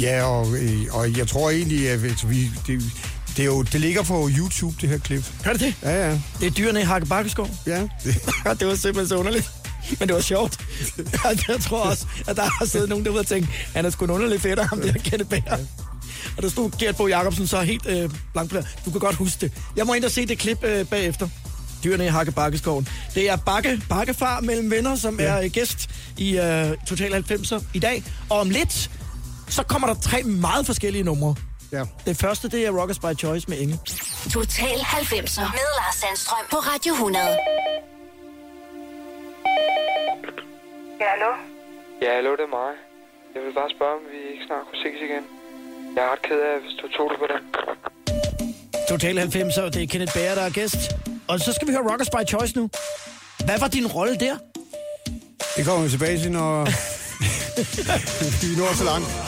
[0.00, 2.82] Ja, og, øh, og jeg tror egentlig, at vi, det,
[3.36, 5.24] det, er jo, det ligger på YouTube, det her klip.
[5.44, 5.74] Gør det det?
[5.82, 6.20] Ja, ja.
[6.40, 7.50] Det er dyrene i Hakke Bakkeskov.
[7.66, 7.80] ja.
[8.04, 8.14] Det,
[8.60, 9.50] det var simpelthen så underligt.
[9.98, 10.60] Men det var sjovt.
[11.48, 14.10] jeg tror også, at der har siddet nogen derude og tænkt, han er sgu en
[14.10, 15.56] underlig fætter, ham der Kenneth Bager.
[16.36, 18.66] Og der stod Gert Bo Jacobsen så helt øh, blank på det.
[18.84, 19.52] Du kan godt huske det.
[19.76, 21.28] Jeg må ind og se det klip øh, bagefter.
[21.84, 22.88] Dyrene i Hakke Bakkeskoven.
[23.14, 25.24] Det er Bakke, Bakkefar mellem venner, som ja.
[25.24, 28.02] er øh, gæst i øh, Total 90'er i dag.
[28.30, 28.90] Og om lidt,
[29.48, 31.34] så kommer der tre meget forskellige numre.
[31.72, 31.84] ja.
[32.06, 33.78] Det første, det er Rockers by Choice med Inge.
[34.32, 37.24] Total 90'er med Lars Sandstrøm på Radio 100.
[41.00, 41.30] Ja, hallo?
[42.02, 42.72] Ja, hallo, det er mig.
[43.34, 45.24] Jeg vil bare spørge, om vi ikke snart kunne ses igen.
[45.98, 47.40] Jeg er ret ked af, hvis du tog det på den.
[48.88, 50.76] Total 90'er, det er Kenneth Bager, der er gæst.
[51.28, 52.70] Og så skal vi høre Rockers by Choice nu.
[53.44, 54.36] Hvad var din rolle der?
[55.56, 56.64] Det kommer vi tilbage til, når
[58.42, 59.27] vi når så langt.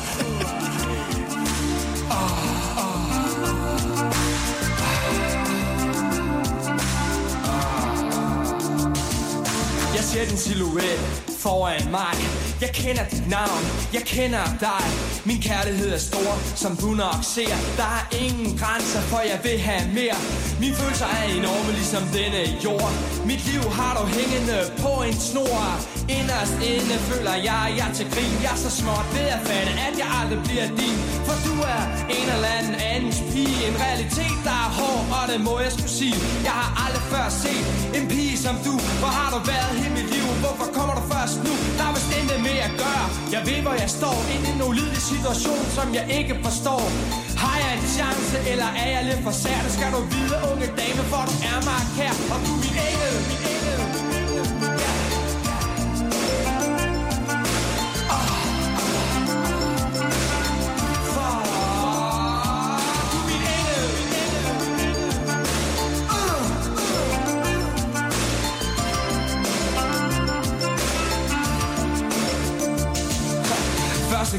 [10.31, 11.01] Jeg silhuet
[11.39, 12.17] foran mig.
[12.61, 13.63] Jeg kender dit navn,
[13.97, 14.85] jeg kender dig.
[15.29, 16.31] Min kærlighed er stor,
[16.63, 17.55] som du nok ser.
[17.81, 20.19] Der er ingen grænser, for jeg vil have mere.
[20.61, 22.93] Mine følelser er enorme, ligesom denne jord.
[23.31, 26.00] Mit liv har du hængende på en snor.
[26.17, 28.35] Inderst inde føler jeg, jeg er til grin.
[28.45, 30.99] Jeg er så småt ved at fatte, at jeg aldrig bliver din.
[31.27, 31.83] For du er
[32.19, 33.59] en eller anden andens pige.
[33.69, 36.17] En realitet, der er hård, og det må jeg skulle sige.
[36.49, 37.67] Jeg har aldrig før set
[37.99, 38.75] en pige som du.
[39.03, 40.25] Hvor har du været hele mit liv?
[40.45, 41.53] Hvorfor kommer du først nu?
[41.79, 43.07] Der er vist intet mere at gøre.
[43.35, 46.83] Jeg ved, hvor jeg står Ind i en ulidelig situation, som jeg ikke forstår.
[47.43, 49.59] Har jeg en chance, eller er jeg lidt for sær?
[49.67, 52.15] Det skal du vide, unge dame, for du er mig kær.
[52.33, 53.60] Og du er min engel, min engel,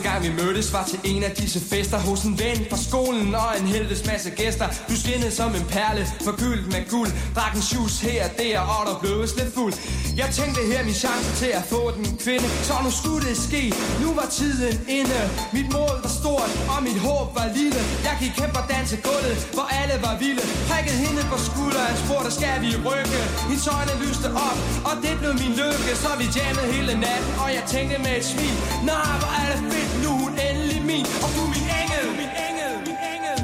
[0.03, 3.49] gang vi mødtes var til en af disse fester Hos en ven fra skolen og
[3.59, 4.67] en helvedes masse gæster.
[4.89, 7.11] Du skinnede som en perle, forgyldt med guld.
[7.35, 9.73] Drak en shoes her og der, og der blev lidt fuld.
[10.21, 12.47] Jeg tænkte her min chance til at få den kvinde.
[12.67, 13.63] Så nu skulle det ske,
[14.03, 15.19] nu var tiden inde.
[15.55, 17.81] Mit mål var stort, og mit håb var lille.
[18.07, 20.43] Jeg gik hen på dansegulvet, hvor alle var vilde.
[20.69, 23.19] Prikkede hende på skulderen, spurgte skal vi rykke?
[23.49, 24.57] Hendes øjne lyste op,
[24.89, 25.91] og det blev min lykke.
[26.03, 28.55] Så vi jammede hele natten, og jeg tænkte med et smil
[28.89, 32.05] Nej, hvor er det fedt, nu er hun endelig min Og du er min engel,
[32.21, 33.37] min engel, min engel.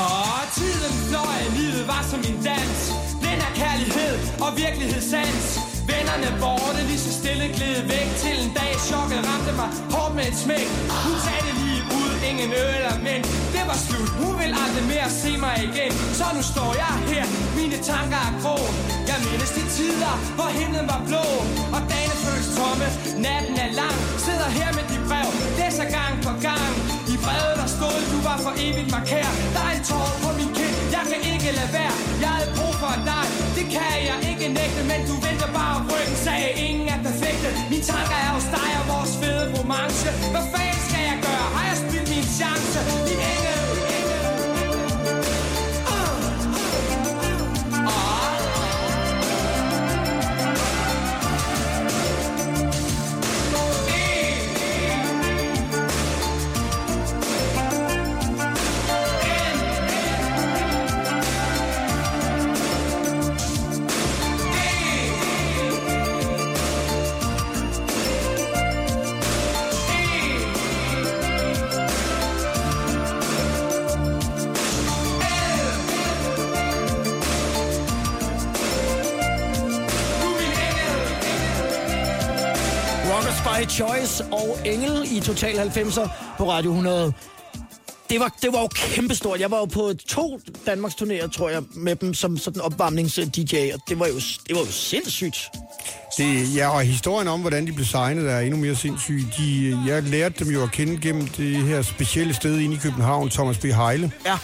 [0.00, 2.80] Og tiden fløj, livet var som en dans.
[3.26, 4.14] Den er kærlighed
[4.44, 5.46] og virkelighedssans
[5.90, 8.72] Vennerne borte, lige så stille gled væk Til en dag.
[8.88, 10.68] Chokket ramte mig hårdt med et smæk.
[11.04, 11.73] Hun sagde det lige
[12.30, 12.74] ingen øl
[13.06, 13.20] men
[13.54, 15.92] Det var slut, hun vil aldrig mere se mig igen.
[16.18, 17.24] Så nu står jeg her,
[17.58, 18.56] mine tanker er grå.
[19.10, 21.26] Jeg mindes de tider, hvor himlen var blå.
[21.76, 22.88] Og dagen føles tomme,
[23.26, 23.96] natten er lang.
[24.26, 25.28] Sidder her med de brev,
[25.60, 26.72] læser gang på gang.
[27.12, 30.50] I brevet der stod, du var for evigt markær Der er en tår på min
[30.58, 31.96] kind, jeg kan ikke lade være.
[32.24, 33.24] Jeg havde brug for dig,
[33.56, 36.16] det kan jeg ikke nægte, men du venter bare ryggen.
[36.26, 37.48] Sagde ingen er perfekte.
[37.70, 40.08] Mine tanker er hos dig og vores fede romance.
[40.34, 41.46] Hvad fanden skal jeg gøre?
[41.56, 43.63] Har jeg spildt 想着你每个
[83.54, 86.08] by Choice og Engel i Total 90'er
[86.38, 87.12] på Radio 100.
[88.10, 89.40] Det var, det var jo kæmpestort.
[89.40, 93.80] Jeg var jo på to Danmarks turnéer, tror jeg, med dem som sådan opvarmnings-DJ, og
[93.88, 94.14] det var jo,
[94.48, 95.50] det var jo sindssygt.
[96.18, 99.24] Det, ja, og historien om, hvordan de blev signet, er endnu mere sindssyg.
[99.38, 103.30] De, jeg lærte dem jo at kende gennem det her specielle sted inde i København,
[103.30, 103.64] Thomas B.
[103.64, 104.12] Heile.
[104.26, 104.38] Ja,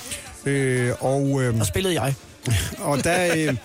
[0.44, 2.14] Øh, og, øh, og spillede jeg.
[2.78, 3.56] og der, øh,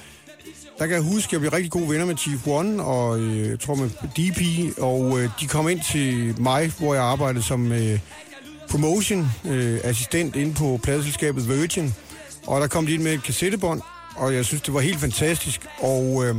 [0.79, 3.49] der kan jeg huske, at jeg blev rigtig gode venner med Chief One, og øh,
[3.49, 7.71] jeg tror med DP, og øh, de kom ind til mig, hvor jeg arbejdede som
[7.71, 7.99] øh,
[8.69, 11.93] promotion øh, assistent inde på pladeselskabet Virgin.
[12.47, 13.81] Og der kom de ind med et kassettebånd,
[14.15, 15.61] og jeg synes, det var helt fantastisk.
[15.79, 16.35] Og øh,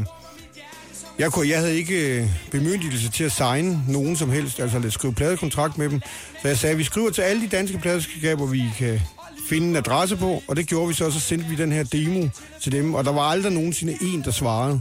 [1.18, 4.92] jeg, kunne, jeg havde ikke øh, bemyndigelse til at signe nogen som helst, altså at
[4.92, 6.00] skrive pladekontrakt med dem.
[6.42, 9.00] Så jeg sagde, at vi skriver til alle de danske pladeselskaber, vi kan
[9.48, 11.84] finde en adresse på, og det gjorde vi så, og så sendte vi den her
[11.84, 12.28] demo
[12.62, 14.80] til dem, og der var aldrig nogensinde en, der svarede.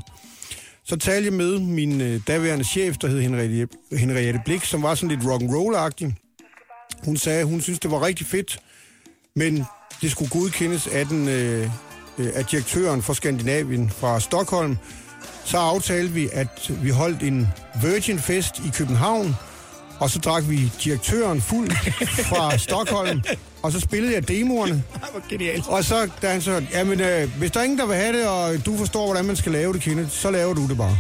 [0.84, 4.96] Så talte jeg med min øh, daværende chef, der hed Henriette, Henriette Blik, som var
[4.96, 6.14] sådan lidt rock and roll-agtig.
[7.06, 8.60] Hun sagde, at hun synes, det var rigtig fedt,
[9.36, 9.66] men
[10.02, 11.70] det skulle godkendes af, den, øh,
[12.18, 14.78] øh, af direktøren for Skandinavien fra Stockholm.
[15.46, 17.48] Så aftalte vi, at vi holdt en
[17.82, 19.36] Virgin-fest i København,
[20.00, 21.72] og så drak vi direktøren fuld
[22.24, 23.22] fra Stockholm,
[23.66, 24.84] og så spillede jeg demoerne.
[25.30, 25.68] Genialt.
[25.68, 28.28] Og så, da han så, jamen, øh, hvis der er ingen, der vil have det,
[28.28, 30.98] og du forstår, hvordan man skal lave det, Kenneth, så laver du det bare.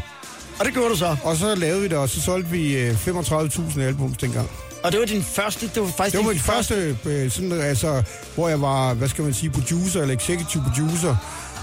[0.59, 1.15] Og det gjorde du så.
[1.23, 4.49] Og så lavede vi det, og så solgte vi øh, 35.000 albums dengang.
[4.83, 7.51] Og det var din første, det var faktisk Det var din mit første, øh, sådan,
[7.51, 8.03] altså,
[8.35, 11.15] hvor jeg var, hvad skal man sige, producer, eller executive producer.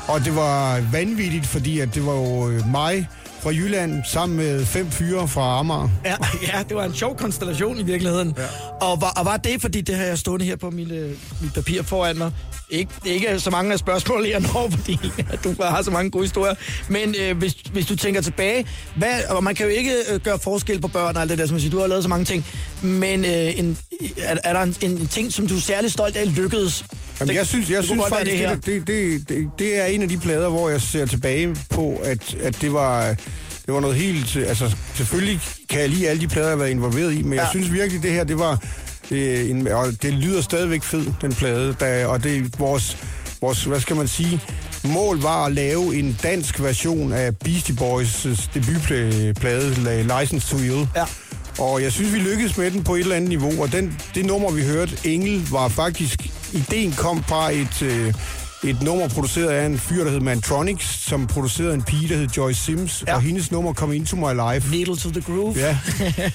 [0.09, 3.09] Og det var vanvittigt, fordi at det var jo øh, mig
[3.43, 5.89] fra Jylland, sammen med fem fyre fra Amager.
[6.05, 6.14] Ja,
[6.52, 8.35] ja, det var en sjov konstellation i virkeligheden.
[8.39, 8.86] Ja.
[8.86, 11.10] Og, var, og var det, fordi det har jeg stående her på mit, øh,
[11.40, 12.32] mit papir foran mig.
[12.70, 14.98] Ikke, ikke så mange af spørgsmål, jeg når, fordi
[15.44, 16.55] du har så mange gode historier.
[16.89, 18.66] Men øh, hvis, hvis du tænker tilbage,
[18.97, 21.47] hvad, og man kan jo ikke øh, gøre forskel på børn og alt det der,
[21.47, 22.47] som siger, du har lavet så mange ting.
[22.82, 23.78] Men øh, en,
[24.19, 26.85] er, er der en, en ting, som du er særlig stolt af, lykkedes?
[27.20, 28.55] Jamen, jeg synes, jeg det synes faktisk, det her.
[28.55, 32.01] det, det, det, det, det er en af de plader, hvor jeg ser tilbage på,
[32.05, 33.16] at, at det var...
[33.66, 34.36] Det var noget helt...
[34.36, 37.40] Altså, selvfølgelig kan jeg lide alle de plader, jeg har været involveret i, men ja.
[37.40, 38.59] jeg synes virkelig, det her, det var...
[39.10, 41.76] Øh, en, og det lyder stadigvæk fed, den plade.
[41.80, 42.97] Der, og det vores,
[43.40, 44.40] vores, hvad skal man sige,
[44.84, 50.89] mål var at lave en dansk version af Beastie Boys' debutplade, License to Ill.
[50.97, 51.05] Ja.
[51.59, 53.62] Og jeg synes, vi lykkedes med den på et eller andet niveau.
[53.62, 56.28] Og den, det nummer, vi hørte, Engel, var faktisk...
[56.52, 58.14] Ideen kom fra et, øh,
[58.64, 62.28] et nummer produceret af en fyr, der hed Mantronics, som producerede en pige, der hed
[62.36, 63.05] Joyce Sims.
[63.06, 63.14] Ja.
[63.14, 64.70] Og hendes nummer kom Into My Life.
[64.70, 65.55] Needle to the groove.
[65.56, 65.78] Ja.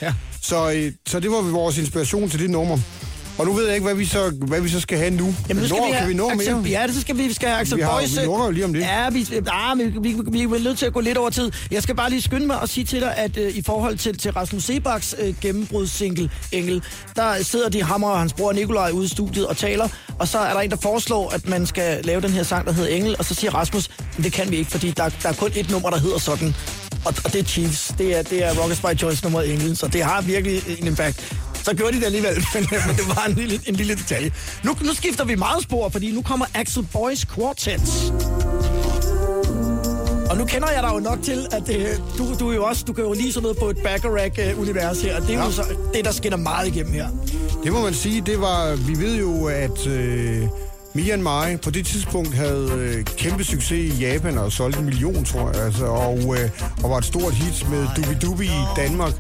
[0.42, 2.78] så, øh, så det var vores inspiration til det nummer.
[3.38, 5.36] Og nu ved jeg ikke, hvad vi så, hvad vi så skal have nu.
[5.50, 6.66] Jamen, nu skal Når, vi kan vi nå Axel, mere?
[6.66, 8.66] Ja, det så skal vi, vi skal have Axel Vi har- vi lukker jo lige
[8.66, 8.86] om lidt.
[8.86, 11.52] Ja, vi, ah, vi, vi, vi, vi er nødt til at gå lidt over tid.
[11.72, 14.18] Jeg skal bare lige skynde mig og sige til dig, at uh, i forhold til,
[14.18, 16.84] til Rasmus Sebaks uh, gennembrudssingle Engel,
[17.16, 19.88] der sidder de hammer og hans bror Nikolaj ude i studiet og taler,
[20.20, 22.72] og så er der en, der foreslår, at man skal lave den her sang, der
[22.74, 25.34] hedder Engel, og så siger Rasmus, "Men det kan vi ikke, fordi der, der er
[25.34, 26.56] kun et nummer, der hedder sådan.
[27.06, 27.94] Og, og det er Chiefs.
[27.98, 31.34] Det er, det er Rockers by Choice nummer Engel, så det har virkelig en impact.
[31.68, 34.32] Så gjorde de det alligevel, men, men det var en lille, en lille detalje.
[34.64, 38.14] Nu, nu skifter vi meget spor, fordi nu kommer Axel Boys Quartet.
[40.30, 41.88] Og nu kender jeg dig jo nok til, at øh,
[42.18, 45.16] du, du, er jo også, du kan jo lige sådan noget på et Bacharach-univers her,
[45.16, 45.46] og det er ja.
[45.46, 45.64] jo så
[45.94, 47.08] det, der skinner meget igennem her.
[47.64, 50.48] Det må man sige, det var, vi ved jo, at øh,
[50.98, 55.26] Mia Mai på det tidspunkt havde øh, kæmpe succes i Japan og solgte en million,
[55.26, 56.50] tror jeg, altså, og, øh,
[56.84, 59.14] og var et stort hit med Dubi Dubi i Danmark.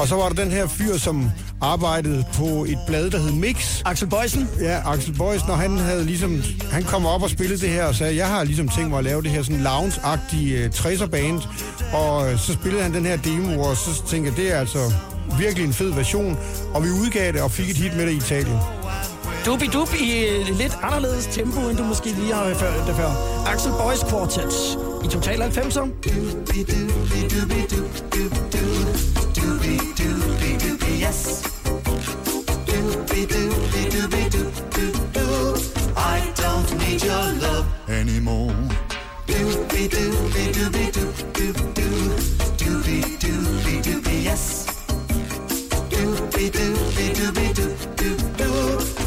[0.00, 1.30] Og så var der den her fyr, som
[1.60, 3.82] arbejdede på et blad, der hed Mix.
[3.84, 4.48] Axel Boysen?
[4.60, 7.94] Ja, Axel Boysen, og han havde ligesom, han kom op og spillede det her og
[7.94, 11.40] sagde, jeg har ligesom tænkt mig at lave det her sådan lounge-agtige øh, 60'er band.
[11.92, 14.92] Og øh, så spillede han den her demo, og så tænkte jeg, det er altså
[15.38, 16.38] virkelig en fed version.
[16.74, 18.58] Og vi udgav det og fik et hit med det i Italien.
[19.46, 23.10] Dubi Dub i øh, lidt anderledes tempo, end du måske lige har hørt det før.
[23.46, 24.78] Axel Boys Quartet.
[25.04, 25.86] i Total 90'er.
[35.96, 38.54] I don't need your love anymore.
[39.28, 41.96] Doobie doobie doobie doop doop doo.
[42.60, 44.66] Doobie doobie doobie yes.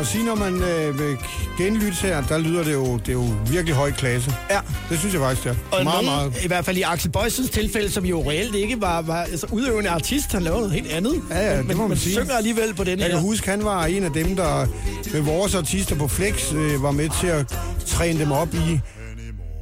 [0.00, 1.16] må sige, når man øh, vil
[1.58, 4.34] genlytte her, der lyder det jo, det er jo virkelig høj klasse.
[4.50, 4.60] Ja.
[4.90, 5.76] Det synes jeg faktisk, det er.
[5.76, 6.44] Og meget, nogen, meget.
[6.44, 9.90] i hvert fald i Axel Boysens tilfælde, som jo reelt ikke var, var altså, udøvende
[9.90, 11.22] artist, han lavede noget helt andet.
[11.30, 12.14] Ja, ja, det men, må man men sige.
[12.14, 13.14] synger alligevel på den Jeg her.
[13.14, 14.66] kan huske, han var en af dem, der
[15.12, 17.54] med vores artister på Flex øh, var med til at
[17.86, 18.80] træne dem op i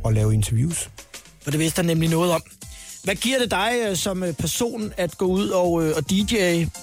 [0.07, 0.91] at lave interviews.
[1.43, 2.43] For det vidste han nemlig noget om.
[3.05, 6.35] Hvad giver det dig øh, som øh, person at gå ud og, øh, og DJ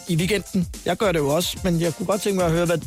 [0.07, 0.67] i weekenden?
[0.85, 2.77] Jeg gør det jo også, men jeg kunne godt tænke mig at høre, hvad...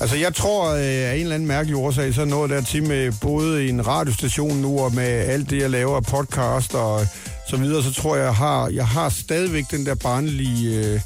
[0.00, 3.12] Altså, jeg tror, øh, af en eller anden mærkelig årsag, så noget der til med
[3.20, 7.06] både en radiostation nu, og med alt det, jeg laver af podcast og
[7.48, 11.00] så videre, så tror jeg, jeg har, jeg har stadigvæk den der barnlige øh,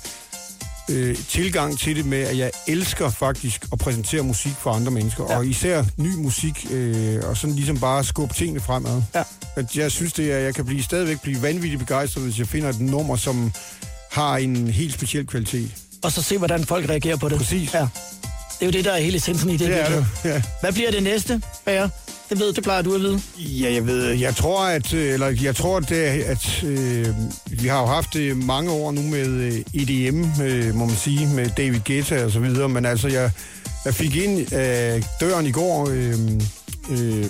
[0.90, 5.24] øh, tilgang til det med, at jeg elsker faktisk at præsentere musik for andre mennesker,
[5.30, 5.36] ja.
[5.36, 9.02] og især ny musik, øh, og sådan ligesom bare skubbe tingene fremad.
[9.14, 9.22] Ja.
[9.56, 12.68] At jeg synes, det er, jeg kan blive, stadigvæk blive vanvittigt begejstret, hvis jeg finder
[12.68, 13.52] et nummer, som
[14.10, 15.70] har en helt speciel kvalitet.
[16.02, 17.38] Og så se, hvordan folk reagerer på det.
[17.38, 17.74] Præcis.
[17.74, 17.88] Ja.
[18.58, 19.68] Det er jo det, der er hele essensen i det.
[19.68, 20.42] Det er det, ja.
[20.60, 21.88] Hvad bliver det næste, Bager?
[22.30, 23.20] Det ved, det plejer du at vide.
[23.38, 27.08] Ja, jeg ved, jeg tror, at, øh, eller jeg tror, at, det, er- at øh,
[27.62, 31.26] vi har jo haft det mange år nu med øh, EDM, øh, må man sige,
[31.26, 33.30] med David Guetta og så videre, men altså, jeg,
[33.84, 36.18] jeg fik ind øh, døren i går øh,
[36.90, 37.26] øh,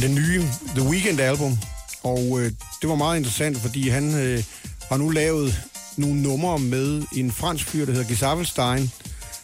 [0.00, 0.42] den nye
[0.76, 1.58] The Weeknd album,
[2.02, 2.52] og øh,
[2.82, 4.42] det var meget interessant, fordi han øh,
[4.88, 5.60] har nu lavet
[5.96, 8.90] nogle numre med en fransk fyr, der hedder Gesavelstein,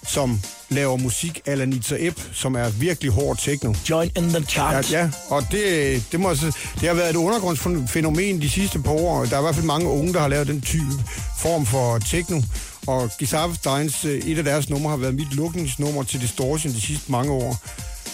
[0.08, 3.74] som laver musik a la Nita Ebb, som er virkelig hård techno.
[3.90, 4.92] Join in the chart.
[4.92, 5.10] Ja, ja.
[5.28, 9.24] og det, det, må, sige, det har været et undergrundsfænomen de sidste par år.
[9.24, 10.92] Der er i hvert fald mange unge, der har lavet den type
[11.38, 12.42] form for techno.
[12.86, 16.80] Og Gisave Steins, øh, et af deres numre har været mit lukningsnummer til Distortion de
[16.80, 17.56] sidste mange år.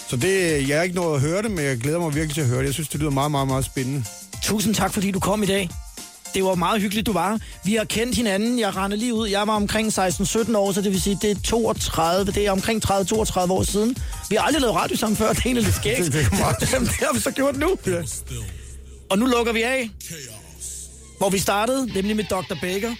[0.09, 2.41] Så det, jeg har ikke nået at høre det, men jeg glæder mig virkelig til
[2.41, 2.65] at høre det.
[2.65, 4.03] Jeg synes, det lyder meget, meget, meget spændende.
[4.41, 5.69] Tusind tak, fordi du kom i dag.
[6.33, 7.39] Det var meget hyggeligt, du var.
[7.63, 8.59] Vi har kendt hinanden.
[8.59, 9.27] Jeg render lige ud.
[9.27, 12.31] Jeg var omkring 16-17 år, så det vil sige, det er 32.
[12.31, 13.97] Det er omkring 30-32 år siden.
[14.29, 15.29] Vi har aldrig lavet radio sammen før.
[15.33, 16.13] Det er egentlig lidt skægt.
[16.13, 16.25] Det
[17.07, 17.77] har vi så gjort nu.
[17.87, 18.01] Ja.
[19.09, 19.89] Og nu lukker vi af,
[21.17, 22.55] hvor vi startede, nemlig med Dr.
[22.61, 22.91] Baker.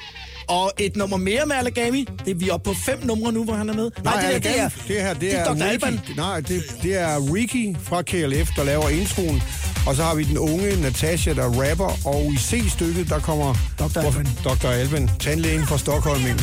[0.48, 2.08] Og et nummer mere med Alagami.
[2.26, 3.92] Det er vi er oppe på fem numre nu, hvor han er med.
[4.04, 5.64] Nej, det, er, det, er, det her, det, det er er, Dr.
[5.64, 6.00] Alban.
[6.18, 9.44] Nej, det, det er Ricky fra KLF, der laver introen.
[9.88, 12.08] Og så har vi den unge Natasha, der rapper.
[12.08, 14.00] Og i C-stykket, der kommer Dr.
[14.00, 14.28] Alban.
[14.44, 14.68] Dr.
[14.68, 16.40] Alban, tandlægen fra Stockholm ind.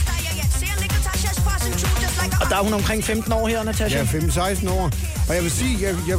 [2.41, 3.99] Og der er hun omkring 15 år her, Natasha.
[3.99, 4.91] Er 15-16 år.
[5.29, 6.19] Og jeg vil sige, jeg, jeg,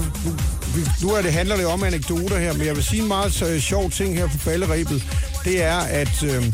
[1.01, 3.59] nu er det, handler det om anekdoter her, men jeg vil sige en meget øh,
[3.59, 5.03] sjov ting her på falderæbet.
[5.43, 6.53] Det er, at øh,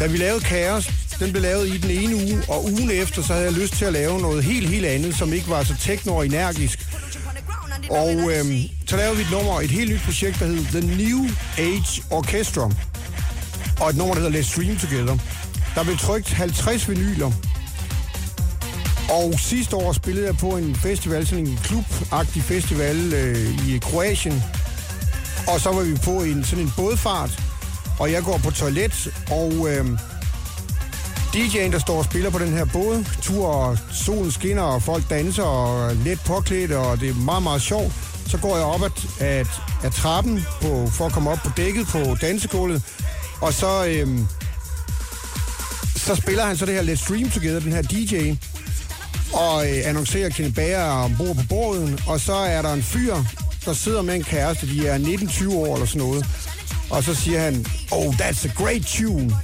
[0.00, 3.32] da vi lavede Kaos, den blev lavet i den ene uge, og ugen efter, så
[3.32, 6.16] havde jeg lyst til at lave noget helt, helt andet, som ikke var så tekno
[6.16, 6.86] og energisk.
[7.90, 8.44] Og øh,
[8.86, 11.26] så lavede vi et nummer, et helt nyt projekt, der hed The New
[11.58, 12.70] Age Orchestra.
[13.80, 15.18] Og et nummer, der hedder Let's Stream Together.
[15.74, 17.30] Der blev trykt 50 vinyler,
[19.10, 24.42] og sidste år spillede jeg på en festival, sådan en klubagtig festival øh, i Kroatien.
[25.48, 27.30] Og så var vi på en sådan en bådfart,
[27.98, 29.98] og jeg går på toilet, og øh,
[31.34, 33.04] DJ'en, der står og spiller på den her båd.
[33.22, 37.62] Tur og solen skinner, og folk danser og let påklædt, og det er meget, meget
[37.62, 37.92] sjovt.
[38.26, 38.90] Så går jeg op ad,
[39.20, 39.46] ad,
[39.84, 42.82] ad trappen på, for at komme op på dækket på dansegulvet.
[43.40, 44.18] Og så, øh,
[45.96, 48.34] så spiller han så det her Let's Stream Together, den her DJ.
[49.32, 51.98] Og øh, annoncerer Kenneth Bager ombord på båden.
[52.06, 53.16] Og så er der en fyr,
[53.64, 54.66] der sidder med en kæreste.
[54.66, 56.26] De er 19-20 år eller sådan noget.
[56.90, 59.36] Og så siger han, oh, that's a great tune.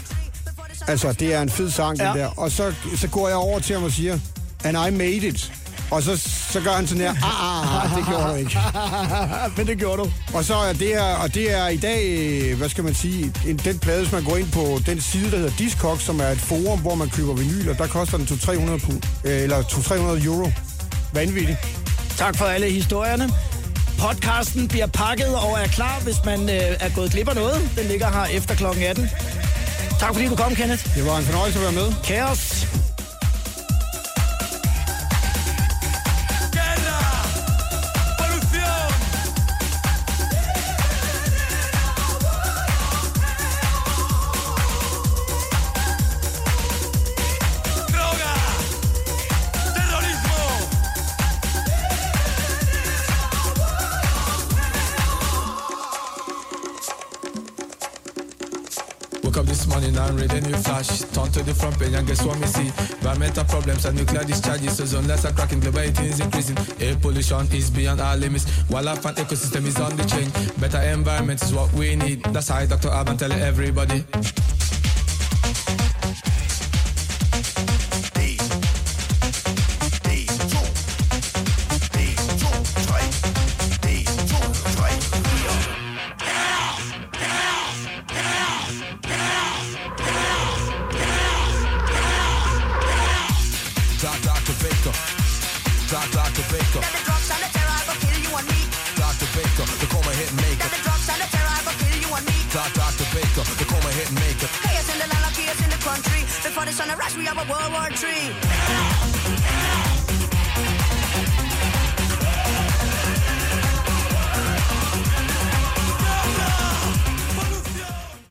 [0.89, 2.09] Altså, det er en fed sang, ja.
[2.09, 2.27] Den der.
[2.27, 4.19] Og så, så går jeg over til ham og siger,
[4.65, 5.53] and I made it.
[5.91, 6.17] Og så,
[6.53, 8.59] så gør han sådan her, ah, ah, ah, det gjorde du ikke.
[9.57, 10.11] Men det gjorde du.
[10.35, 13.57] Og så er det her, og det er i dag, hvad skal man sige, en,
[13.57, 16.39] den plade, hvis man går ind på den side, der hedder Discogs, som er et
[16.39, 20.51] forum, hvor man køber vinyler, der koster den 200-300 pund, øh, eller 200-300 euro.
[21.13, 21.59] Vanvittigt.
[22.17, 23.31] Tak for alle historierne.
[24.01, 27.71] Podcasten bliver pakket og er klar, hvis man øh, er gået glip af noget.
[27.77, 28.65] Den ligger her efter kl.
[28.65, 29.11] 18.
[29.99, 30.95] Tak fordi du kom, Kenneth.
[30.95, 31.93] Det var en fornøjelse at være med.
[32.05, 32.67] Kaos.
[61.61, 62.69] Front page and guess what me see?
[62.69, 64.91] Environmental problems and nuclear discharges.
[64.91, 66.57] So unless are cracking, global heating is increasing.
[66.81, 68.47] Air pollution is beyond our limits.
[68.71, 70.33] Wildlife and ecosystem is on the change.
[70.59, 72.23] Better environment is what we need.
[72.33, 72.89] That's how Dr.
[72.89, 74.05] Alban tell everybody.